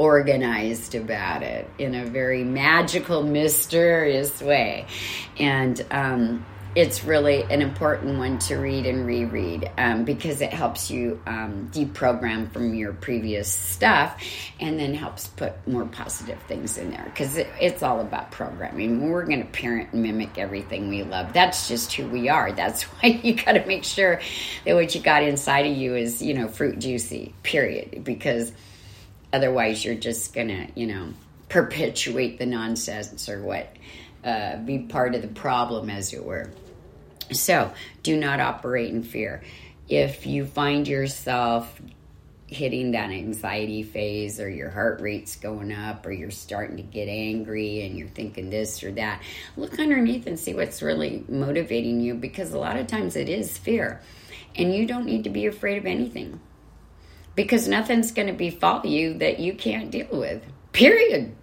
organized 0.00 0.94
about 0.94 1.42
it 1.42 1.68
in 1.76 1.94
a 1.94 2.06
very 2.06 2.42
magical, 2.42 3.22
mysterious 3.22 4.40
way. 4.40 4.86
And 5.38 5.84
um, 5.90 6.46
it's 6.74 7.04
really 7.04 7.42
an 7.42 7.60
important 7.60 8.16
one 8.16 8.38
to 8.38 8.56
read 8.56 8.86
and 8.86 9.04
reread 9.04 9.70
um, 9.76 10.04
because 10.04 10.40
it 10.40 10.54
helps 10.54 10.90
you 10.90 11.20
um, 11.26 11.68
deprogram 11.74 12.50
from 12.50 12.72
your 12.72 12.94
previous 12.94 13.52
stuff 13.52 14.24
and 14.58 14.80
then 14.80 14.94
helps 14.94 15.28
put 15.28 15.52
more 15.68 15.84
positive 15.84 16.40
things 16.44 16.78
in 16.78 16.90
there 16.92 17.04
because 17.04 17.36
it, 17.36 17.48
it's 17.60 17.82
all 17.82 18.00
about 18.00 18.30
programming. 18.30 19.10
We're 19.10 19.26
going 19.26 19.42
to 19.42 19.52
parent 19.52 19.92
mimic 19.92 20.38
everything 20.38 20.88
we 20.88 21.02
love. 21.02 21.34
That's 21.34 21.68
just 21.68 21.92
who 21.92 22.08
we 22.08 22.30
are. 22.30 22.52
That's 22.52 22.82
why 23.02 23.20
you 23.22 23.34
got 23.34 23.52
to 23.52 23.66
make 23.66 23.84
sure 23.84 24.18
that 24.64 24.74
what 24.74 24.94
you 24.94 25.02
got 25.02 25.24
inside 25.24 25.66
of 25.66 25.76
you 25.76 25.94
is, 25.94 26.22
you 26.22 26.32
know, 26.32 26.48
fruit 26.48 26.78
juicy, 26.78 27.34
period. 27.42 28.02
Because 28.02 28.52
Otherwise, 29.32 29.84
you're 29.84 29.94
just 29.94 30.34
gonna, 30.34 30.68
you 30.74 30.86
know, 30.86 31.08
perpetuate 31.48 32.38
the 32.38 32.46
nonsense 32.46 33.28
or 33.28 33.42
what, 33.42 33.76
uh, 34.24 34.56
be 34.58 34.78
part 34.78 35.14
of 35.14 35.22
the 35.22 35.28
problem, 35.28 35.90
as 35.90 36.12
it 36.12 36.24
were. 36.24 36.50
So, 37.32 37.72
do 38.02 38.16
not 38.16 38.40
operate 38.40 38.92
in 38.92 39.02
fear. 39.02 39.42
If 39.88 40.26
you 40.26 40.46
find 40.46 40.86
yourself 40.86 41.80
hitting 42.50 42.90
that 42.90 43.10
anxiety 43.10 43.84
phase 43.84 44.40
or 44.40 44.48
your 44.48 44.70
heart 44.70 45.00
rate's 45.00 45.36
going 45.36 45.72
up 45.72 46.04
or 46.04 46.10
you're 46.10 46.32
starting 46.32 46.76
to 46.76 46.82
get 46.82 47.08
angry 47.08 47.82
and 47.82 47.96
you're 47.96 48.08
thinking 48.08 48.50
this 48.50 48.82
or 48.82 48.90
that, 48.92 49.22
look 49.56 49.78
underneath 49.78 50.26
and 50.26 50.38
see 50.38 50.52
what's 50.52 50.82
really 50.82 51.24
motivating 51.28 52.00
you 52.00 52.14
because 52.14 52.52
a 52.52 52.58
lot 52.58 52.76
of 52.76 52.88
times 52.88 53.14
it 53.14 53.28
is 53.28 53.56
fear. 53.56 54.00
And 54.56 54.74
you 54.74 54.84
don't 54.84 55.06
need 55.06 55.24
to 55.24 55.30
be 55.30 55.46
afraid 55.46 55.78
of 55.78 55.86
anything 55.86 56.40
because 57.42 57.66
nothing's 57.66 58.12
going 58.12 58.26
to 58.26 58.34
befall 58.34 58.84
you 58.84 59.14
that 59.14 59.40
you 59.40 59.54
can't 59.54 59.90
deal 59.90 60.08
with. 60.12 60.42
Period. 60.72 61.34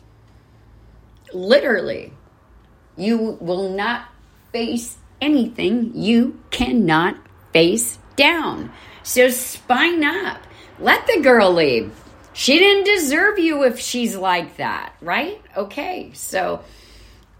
Literally. 1.34 2.14
You 2.96 3.38
will 3.42 3.70
not 3.76 4.06
face 4.52 4.98
anything 5.20 5.92
you 5.96 6.40
cannot 6.52 7.18
face 7.52 7.98
down. 8.16 8.72
So 9.02 9.30
spine 9.30 10.04
up. 10.04 10.42
Let 10.80 11.08
the 11.08 11.22
girl 11.22 11.52
leave. 11.52 11.92
She 12.34 12.60
didn't 12.60 12.84
deserve 12.84 13.40
you 13.40 13.64
if 13.64 13.80
she's 13.80 14.16
like 14.16 14.58
that, 14.58 14.94
right? 15.02 15.42
Okay, 15.56 16.12
so 16.14 16.64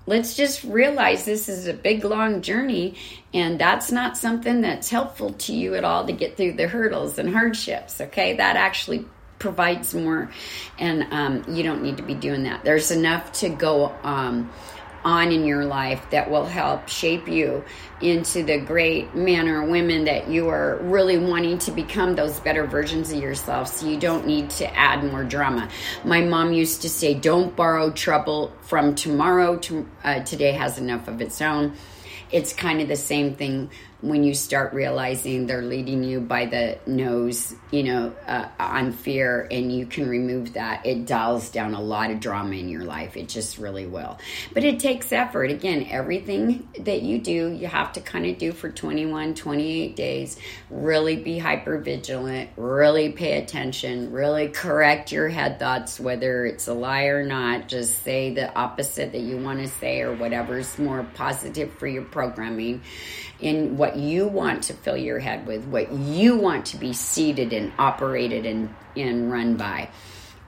let's 0.08 0.36
just 0.36 0.64
realize 0.64 1.26
this 1.26 1.48
is 1.48 1.68
a 1.68 1.74
big, 1.74 2.04
long 2.04 2.42
journey, 2.42 2.96
and 3.38 3.60
that's 3.60 3.92
not 3.92 4.18
something 4.18 4.62
that's 4.62 4.90
helpful 4.90 5.32
to 5.34 5.54
you 5.54 5.76
at 5.76 5.84
all 5.84 6.08
to 6.08 6.12
get 6.12 6.38
through 6.38 6.54
the 6.54 6.68
hurdles 6.68 7.20
and 7.20 7.30
hardships, 7.30 8.02
okay? 8.02 8.36
That 8.36 8.56
actually 8.56 9.06
provides 9.38 9.94
more, 9.94 10.32
and 10.80 11.06
um, 11.12 11.46
you 11.56 11.62
don't 11.62 11.84
need 11.84 11.98
to 11.98 12.04
be 12.04 12.16
doing 12.16 12.44
that. 12.44 12.64
There's 12.64 12.90
enough 12.90 13.32
to 13.34 13.50
go. 13.50 13.96
Um, 14.04 14.50
on 15.06 15.32
in 15.32 15.46
your 15.46 15.64
life 15.64 16.10
that 16.10 16.30
will 16.30 16.46
help 16.46 16.90
shape 16.90 17.30
you 17.30 17.64
into 18.02 18.44
the 18.44 18.58
great 18.58 19.16
men 19.16 19.48
or 19.48 19.64
women 19.64 20.04
that 20.06 20.28
you 20.28 20.50
are 20.50 20.78
really 20.82 21.18
wanting 21.18 21.58
to 21.58 21.72
become 21.72 22.16
those 22.16 22.40
better 22.42 22.66
versions 22.66 23.12
of 23.12 23.22
yourself 23.22 23.68
so 23.68 23.88
you 23.88 23.98
don't 23.98 24.26
need 24.26 24.50
to 24.50 24.66
add 24.76 25.04
more 25.04 25.24
drama 25.24 25.70
my 26.04 26.20
mom 26.20 26.52
used 26.52 26.82
to 26.82 26.90
say 26.90 27.14
don't 27.14 27.56
borrow 27.56 27.92
trouble 27.92 28.52
from 28.62 28.96
tomorrow 28.96 29.56
to, 29.56 29.88
uh, 30.04 30.20
today 30.24 30.52
has 30.52 30.78
enough 30.80 31.08
of 31.08 31.22
its 31.22 31.42
own 31.42 31.74
it's 32.32 32.54
kind 32.54 32.82
of 32.82 32.88
the 32.88 32.96
same 32.96 33.36
thing 33.36 33.70
when 34.02 34.24
you 34.24 34.36
start 34.36 34.74
realizing 34.74 35.48
they're 35.48 35.64
leading 35.64 36.04
you 36.04 36.20
by 36.20 36.46
the 36.46 36.78
nose, 36.86 37.56
you 37.72 37.82
know, 37.82 38.14
uh, 38.28 38.48
on 38.60 38.92
fear, 38.92 39.48
and 39.50 39.72
you 39.72 39.88
can 39.88 40.08
remove 40.08 40.54
that, 40.54 40.86
it 40.86 41.08
dials 41.08 41.50
down 41.50 41.74
a 41.74 41.82
lot 41.82 42.12
of 42.12 42.20
drama 42.20 42.56
in 42.56 42.70
your 42.70 42.84
life. 42.84 43.18
It 43.18 43.28
just 43.28 43.58
really 43.58 43.88
will. 43.88 44.20
But 44.54 44.64
it 44.64 44.80
takes 44.80 45.12
effort. 45.12 45.50
Again, 45.50 45.88
everything 45.90 46.70
that 46.80 47.02
you 47.02 47.20
do, 47.20 47.52
you 47.52 47.66
have 47.66 47.94
to 47.94 48.02
kind 48.02 48.28
of 48.28 48.38
do 48.38 48.52
for 48.52 48.70
21, 48.70 49.34
28 49.34 49.96
days. 49.96 50.38
Really 50.70 51.16
be 51.16 51.40
hyper 51.40 51.80
vigilant, 51.80 52.52
really 52.56 53.12
pay 53.12 53.42
attention, 53.42 54.12
really 54.12 54.50
correct 54.50 55.12
your 55.12 55.28
head 55.28 55.58
thoughts, 55.58 56.00
whether 56.00 56.46
it's 56.46 56.68
a 56.68 56.74
lie 56.74 57.06
or 57.06 57.26
not. 57.26 57.68
Just 57.68 58.04
say 58.04 58.32
the 58.32 58.54
opposite 58.54 59.12
that 59.14 59.22
you 59.22 59.38
want 59.38 59.60
to 59.60 59.68
say 59.68 60.02
or 60.02 60.14
whatever's 60.14 60.78
more 60.78 61.04
positive 61.16 61.74
for 61.74 61.88
your 61.88 62.04
programming 62.04 62.84
in 63.40 63.78
what 63.78 63.96
you 63.96 64.28
want 64.28 64.64
to 64.64 64.74
fill 64.74 64.98
your 64.98 65.20
head 65.20 65.46
with, 65.46 65.66
what 65.66 65.92
you 65.92 66.38
want 66.38 66.66
to 66.68 66.78
be 66.78 66.94
seated 66.94 67.54
and 67.54 67.72
operated 67.78 68.46
and, 68.46 68.74
and 68.96 69.32
run 69.32 69.58
by. 69.58 69.90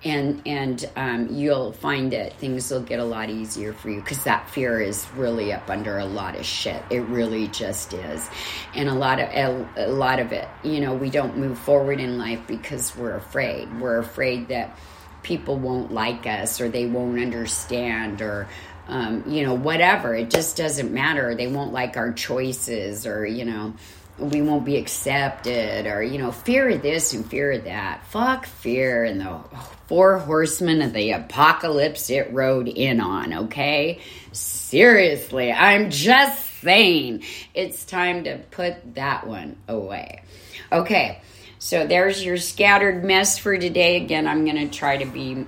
And 0.01 0.41
and 0.45 0.89
um, 0.95 1.27
you'll 1.29 1.73
find 1.73 2.13
that 2.13 2.37
things 2.37 2.71
will 2.71 2.81
get 2.81 2.99
a 2.99 3.03
lot 3.03 3.29
easier 3.29 3.73
for 3.73 3.89
you 3.89 3.99
because 3.99 4.23
that 4.23 4.49
fear 4.49 4.79
is 4.79 5.05
really 5.17 5.51
up 5.51 5.69
under 5.69 5.97
a 5.97 6.05
lot 6.05 6.37
of 6.37 6.45
shit. 6.45 6.81
It 6.89 7.01
really 7.01 7.49
just 7.49 7.91
is, 7.91 8.29
and 8.73 8.87
a 8.87 8.93
lot 8.93 9.19
of 9.19 9.27
a, 9.27 9.67
a 9.75 9.91
lot 9.91 10.19
of 10.19 10.31
it. 10.31 10.47
You 10.63 10.79
know, 10.79 10.93
we 10.93 11.09
don't 11.09 11.35
move 11.37 11.59
forward 11.59 11.99
in 11.99 12.17
life 12.17 12.39
because 12.47 12.95
we're 12.95 13.15
afraid. 13.15 13.81
We're 13.81 13.97
afraid 13.97 14.47
that 14.47 14.79
people 15.21 15.57
won't 15.57 15.91
like 15.91 16.25
us 16.25 16.61
or 16.61 16.69
they 16.69 16.85
won't 16.85 17.19
understand 17.19 18.21
or 18.21 18.47
um, 18.89 19.23
you 19.27 19.45
know, 19.45 19.53
whatever. 19.53 20.15
It 20.15 20.29
just 20.29 20.57
doesn't 20.57 20.91
matter. 20.91 21.35
They 21.35 21.47
won't 21.47 21.71
like 21.71 21.95
our 21.95 22.11
choices 22.11 23.05
or, 23.05 23.25
you 23.25 23.45
know, 23.45 23.73
we 24.17 24.41
won't 24.41 24.65
be 24.65 24.77
accepted 24.77 25.85
or, 25.85 26.03
you 26.03 26.17
know, 26.17 26.31
fear 26.31 26.69
of 26.69 26.81
this 26.81 27.13
and 27.13 27.25
fear 27.25 27.53
of 27.53 27.63
that. 27.63 28.05
Fuck 28.07 28.45
fear 28.47 29.03
and 29.03 29.21
the 29.21 29.39
four 29.87 30.17
horsemen 30.17 30.81
of 30.81 30.93
the 30.93 31.11
apocalypse 31.11 32.09
it 32.09 32.33
rode 32.33 32.67
in 32.67 32.99
on, 32.99 33.33
okay? 33.33 34.01
Seriously, 34.31 35.51
I'm 35.51 35.89
just 35.89 36.61
saying 36.61 37.23
it's 37.53 37.85
time 37.85 38.25
to 38.25 38.37
put 38.51 38.95
that 38.95 39.25
one 39.25 39.55
away. 39.67 40.23
Okay. 40.71 41.21
So 41.59 41.85
there's 41.85 42.23
your 42.23 42.37
scattered 42.37 43.03
mess 43.03 43.37
for 43.37 43.57
today. 43.57 43.97
Again, 43.97 44.27
I'm 44.27 44.45
going 44.45 44.69
to 44.69 44.77
try 44.77 44.97
to 44.97 45.05
be 45.05 45.45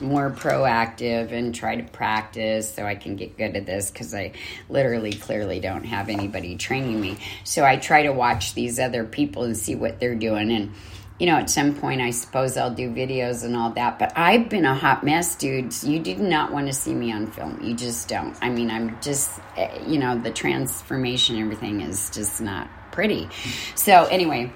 more 0.00 0.30
proactive 0.30 1.32
and 1.32 1.54
try 1.54 1.76
to 1.76 1.82
practice 1.82 2.72
so 2.72 2.84
I 2.84 2.94
can 2.94 3.16
get 3.16 3.36
good 3.36 3.56
at 3.56 3.66
this 3.66 3.90
because 3.90 4.14
I 4.14 4.32
literally 4.68 5.12
clearly 5.12 5.60
don't 5.60 5.84
have 5.84 6.08
anybody 6.08 6.56
training 6.56 7.00
me. 7.00 7.18
So 7.44 7.64
I 7.64 7.76
try 7.76 8.04
to 8.04 8.12
watch 8.12 8.54
these 8.54 8.78
other 8.78 9.04
people 9.04 9.44
and 9.44 9.56
see 9.56 9.74
what 9.74 10.00
they're 10.00 10.14
doing 10.14 10.50
and 10.50 10.72
you 11.18 11.26
know, 11.26 11.36
at 11.36 11.48
some 11.48 11.76
point, 11.76 12.00
I 12.00 12.10
suppose 12.10 12.56
I'll 12.56 12.74
do 12.74 12.90
videos 12.90 13.44
and 13.44 13.54
all 13.54 13.70
that. 13.70 14.00
But 14.00 14.12
I've 14.16 14.48
been 14.48 14.64
a 14.64 14.74
hot 14.74 15.04
mess, 15.04 15.36
dudes. 15.36 15.84
You 15.84 16.00
do 16.00 16.16
not 16.16 16.52
want 16.52 16.66
to 16.66 16.72
see 16.72 16.92
me 16.92 17.12
on 17.12 17.28
film. 17.28 17.60
You 17.62 17.74
just 17.74 18.08
don't. 18.08 18.36
I 18.42 18.50
mean, 18.50 18.68
I'm 18.68 19.00
just, 19.00 19.30
eh, 19.56 19.84
you 19.86 19.98
know, 19.98 20.18
the 20.18 20.32
transformation, 20.32 21.38
everything 21.38 21.82
is 21.82 22.10
just 22.10 22.40
not 22.40 22.68
pretty. 22.90 23.28
So, 23.76 24.06
anyway, 24.06 24.52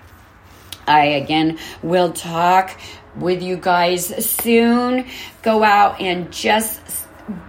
I 0.88 1.04
again 1.04 1.58
will 1.82 2.12
talk 2.12 2.76
with 3.20 3.42
you 3.42 3.56
guys 3.56 4.06
soon. 4.24 5.06
Go 5.42 5.62
out 5.62 6.00
and 6.00 6.32
just 6.32 6.80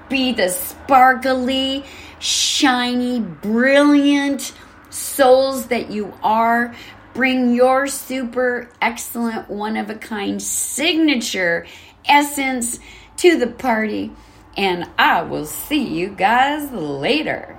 be 0.09 0.31
the 0.31 0.49
sparkly, 0.49 1.83
shiny, 2.19 3.19
brilliant 3.19 4.53
souls 4.89 5.67
that 5.67 5.91
you 5.91 6.13
are. 6.23 6.73
Bring 7.13 7.53
your 7.53 7.87
super 7.87 8.69
excellent, 8.81 9.49
one 9.49 9.77
of 9.77 9.89
a 9.89 9.95
kind 9.95 10.41
signature 10.41 11.65
essence 12.05 12.79
to 13.17 13.37
the 13.37 13.47
party. 13.47 14.11
And 14.57 14.89
I 14.97 15.21
will 15.21 15.45
see 15.45 15.83
you 15.83 16.09
guys 16.09 16.71
later. 16.71 17.58